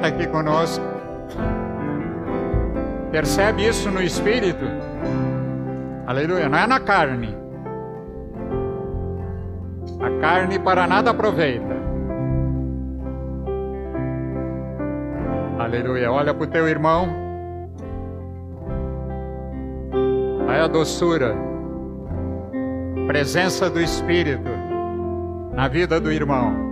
Está 0.00 0.08
aqui 0.08 0.26
conosco. 0.28 0.82
Percebe 3.12 3.68
isso 3.68 3.90
no 3.90 4.02
espírito? 4.02 4.64
Aleluia. 6.06 6.48
Não 6.48 6.58
é 6.58 6.66
na 6.66 6.80
carne. 6.80 7.36
A 10.00 10.20
carne 10.20 10.58
para 10.58 10.86
nada 10.86 11.10
aproveita. 11.10 11.76
Aleluia. 15.58 16.10
Olha 16.10 16.32
para 16.32 16.44
o 16.44 16.46
teu 16.46 16.66
irmão. 16.66 17.08
Olha 20.48 20.64
a 20.64 20.68
doçura. 20.68 21.36
presença 23.06 23.68
do 23.68 23.80
Espírito 23.80 24.48
na 25.52 25.68
vida 25.68 26.00
do 26.00 26.12
irmão. 26.12 26.69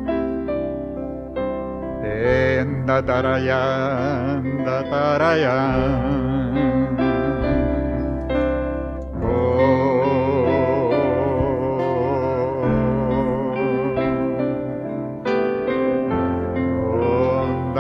da 2.87 3.01
da 3.01 3.21
ra 3.21 3.37
ya 3.39 3.63
da 4.65 4.79
da 4.91 5.05
da 5.19 5.33
ya 5.37 5.59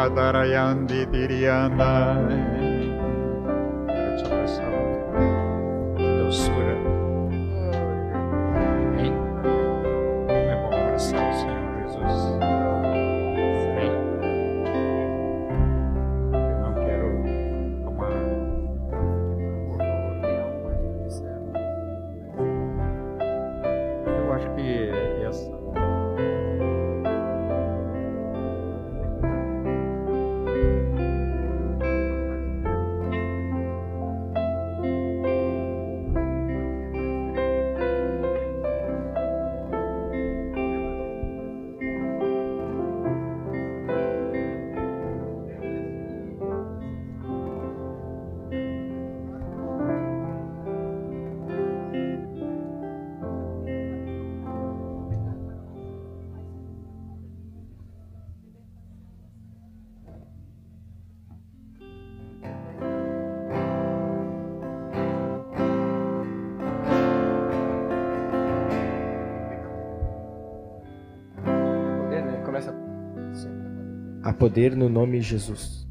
Tarayan 0.09 0.89
di 0.89 1.05
Tiriandai 1.13 2.48
A 74.23 74.33
poder 74.33 74.77
no 74.77 74.89
nome 74.89 75.19
de 75.19 75.23
Jesus. 75.23 75.88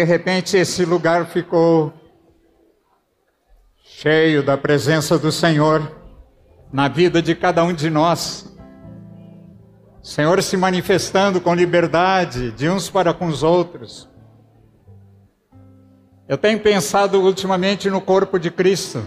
De 0.00 0.04
repente, 0.04 0.56
esse 0.56 0.82
lugar 0.82 1.26
ficou 1.26 1.92
cheio 3.84 4.42
da 4.42 4.56
presença 4.56 5.18
do 5.18 5.30
Senhor 5.30 5.94
na 6.72 6.88
vida 6.88 7.20
de 7.20 7.34
cada 7.34 7.62
um 7.62 7.74
de 7.74 7.90
nós. 7.90 8.50
O 10.02 10.06
Senhor 10.06 10.42
se 10.42 10.56
manifestando 10.56 11.38
com 11.38 11.54
liberdade 11.54 12.50
de 12.52 12.66
uns 12.66 12.88
para 12.88 13.12
com 13.12 13.26
os 13.26 13.42
outros. 13.42 14.08
Eu 16.26 16.38
tenho 16.38 16.58
pensado 16.60 17.20
ultimamente 17.20 17.90
no 17.90 18.00
corpo 18.00 18.38
de 18.38 18.50
Cristo, 18.50 19.02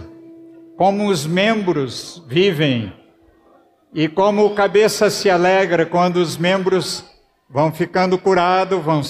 como 0.76 1.08
os 1.08 1.26
membros 1.26 2.22
vivem 2.28 2.92
E 3.92 4.06
como 4.06 4.46
o 4.46 4.54
cabeça 4.54 5.10
se 5.10 5.28
alegra 5.28 5.84
quando 5.84 6.18
os 6.18 6.36
membros 6.36 7.04
vão 7.50 7.72
ficando 7.72 8.16
curados, 8.16 8.80
vão, 8.80 9.02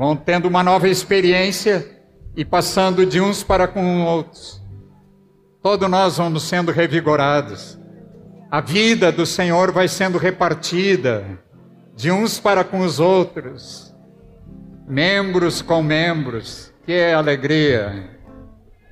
vão 0.00 0.16
tendo 0.16 0.48
uma 0.48 0.62
nova 0.62 0.88
experiência 0.88 1.86
e 2.34 2.42
passando 2.42 3.04
de 3.04 3.20
uns 3.20 3.42
para 3.42 3.68
com 3.68 4.02
outros. 4.06 4.58
Todos 5.62 5.90
nós 5.90 6.16
vamos 6.16 6.42
sendo 6.44 6.72
revigorados. 6.72 7.78
A 8.50 8.62
vida 8.62 9.12
do 9.12 9.26
Senhor 9.26 9.70
vai 9.72 9.88
sendo 9.88 10.16
repartida 10.16 11.38
de 11.94 12.10
uns 12.10 12.40
para 12.40 12.64
com 12.64 12.78
os 12.80 12.98
outros, 12.98 13.94
membros 14.88 15.60
com 15.60 15.82
membros. 15.82 16.72
Que 16.86 17.12
alegria! 17.12 18.18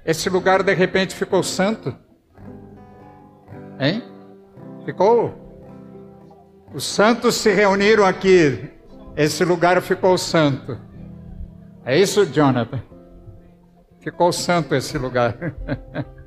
Esse 0.05 0.29
lugar 0.29 0.63
de 0.63 0.75
repente 0.75 1.15
ficou 1.15 1.43
santo? 1.43 1.97
Hein? 3.81 4.03
Ficou? 4.85 5.35
Os 6.75 6.85
santos 6.85 7.37
se 7.37 7.51
reuniram 7.51 8.05
aqui. 8.05 8.71
Esse 9.17 9.43
lugar 9.43 9.81
ficou 9.81 10.19
santo. 10.19 10.87
É 11.89 11.97
isso, 11.99 12.27
Jonathan? 12.27 12.83
Ficou 13.99 14.31
santo 14.31 14.75
esse 14.75 14.99
lugar. 14.99 15.35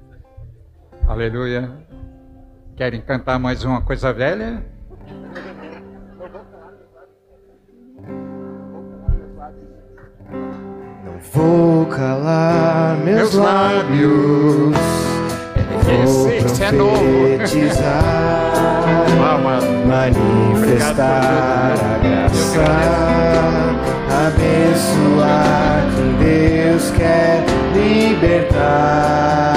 Aleluia. 1.07 1.69
Querem 2.75 2.99
cantar 2.99 3.37
mais 3.37 3.63
uma 3.63 3.79
coisa 3.79 4.11
velha? 4.11 4.65
Não 11.05 11.19
vou 11.31 11.85
calar 11.85 12.97
meus, 12.97 13.35
lábios. 13.35 14.75
Vou 15.83 16.27
Esse, 16.31 16.63
é 16.63 16.71
novo. 16.71 17.11
manifestar 19.85 21.75
a 21.75 21.97
graça, 21.99 23.70
abençoar 24.27 25.85
quem 25.95 26.13
Deus 26.17 26.91
quer 26.91 27.43
libertar. 27.73 29.50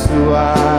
Abençoar 0.00 0.69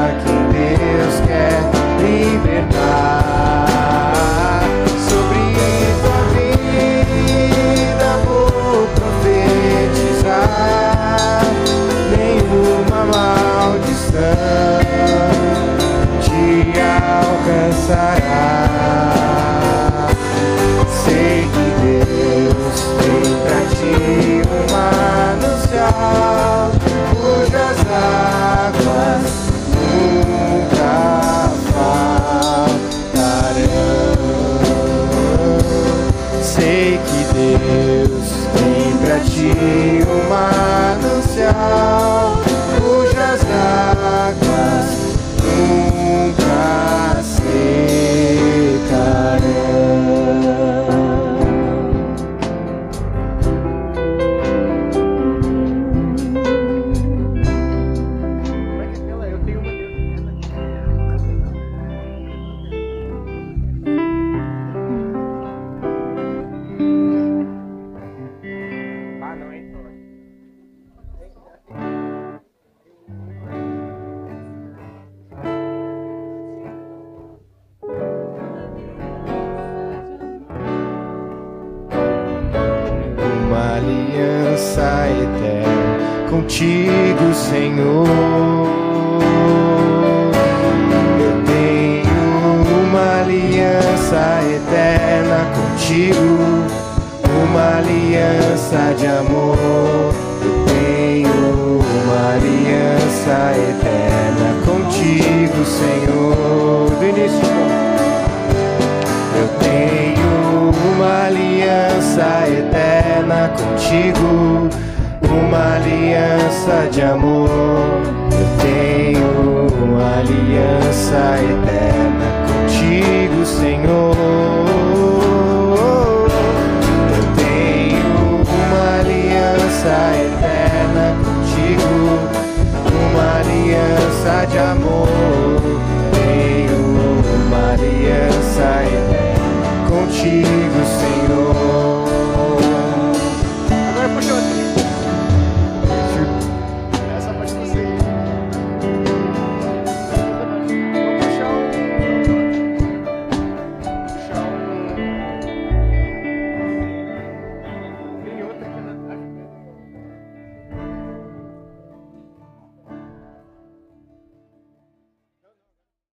ti 39.24 39.52
um 40.04 40.22
manancial 40.30 42.21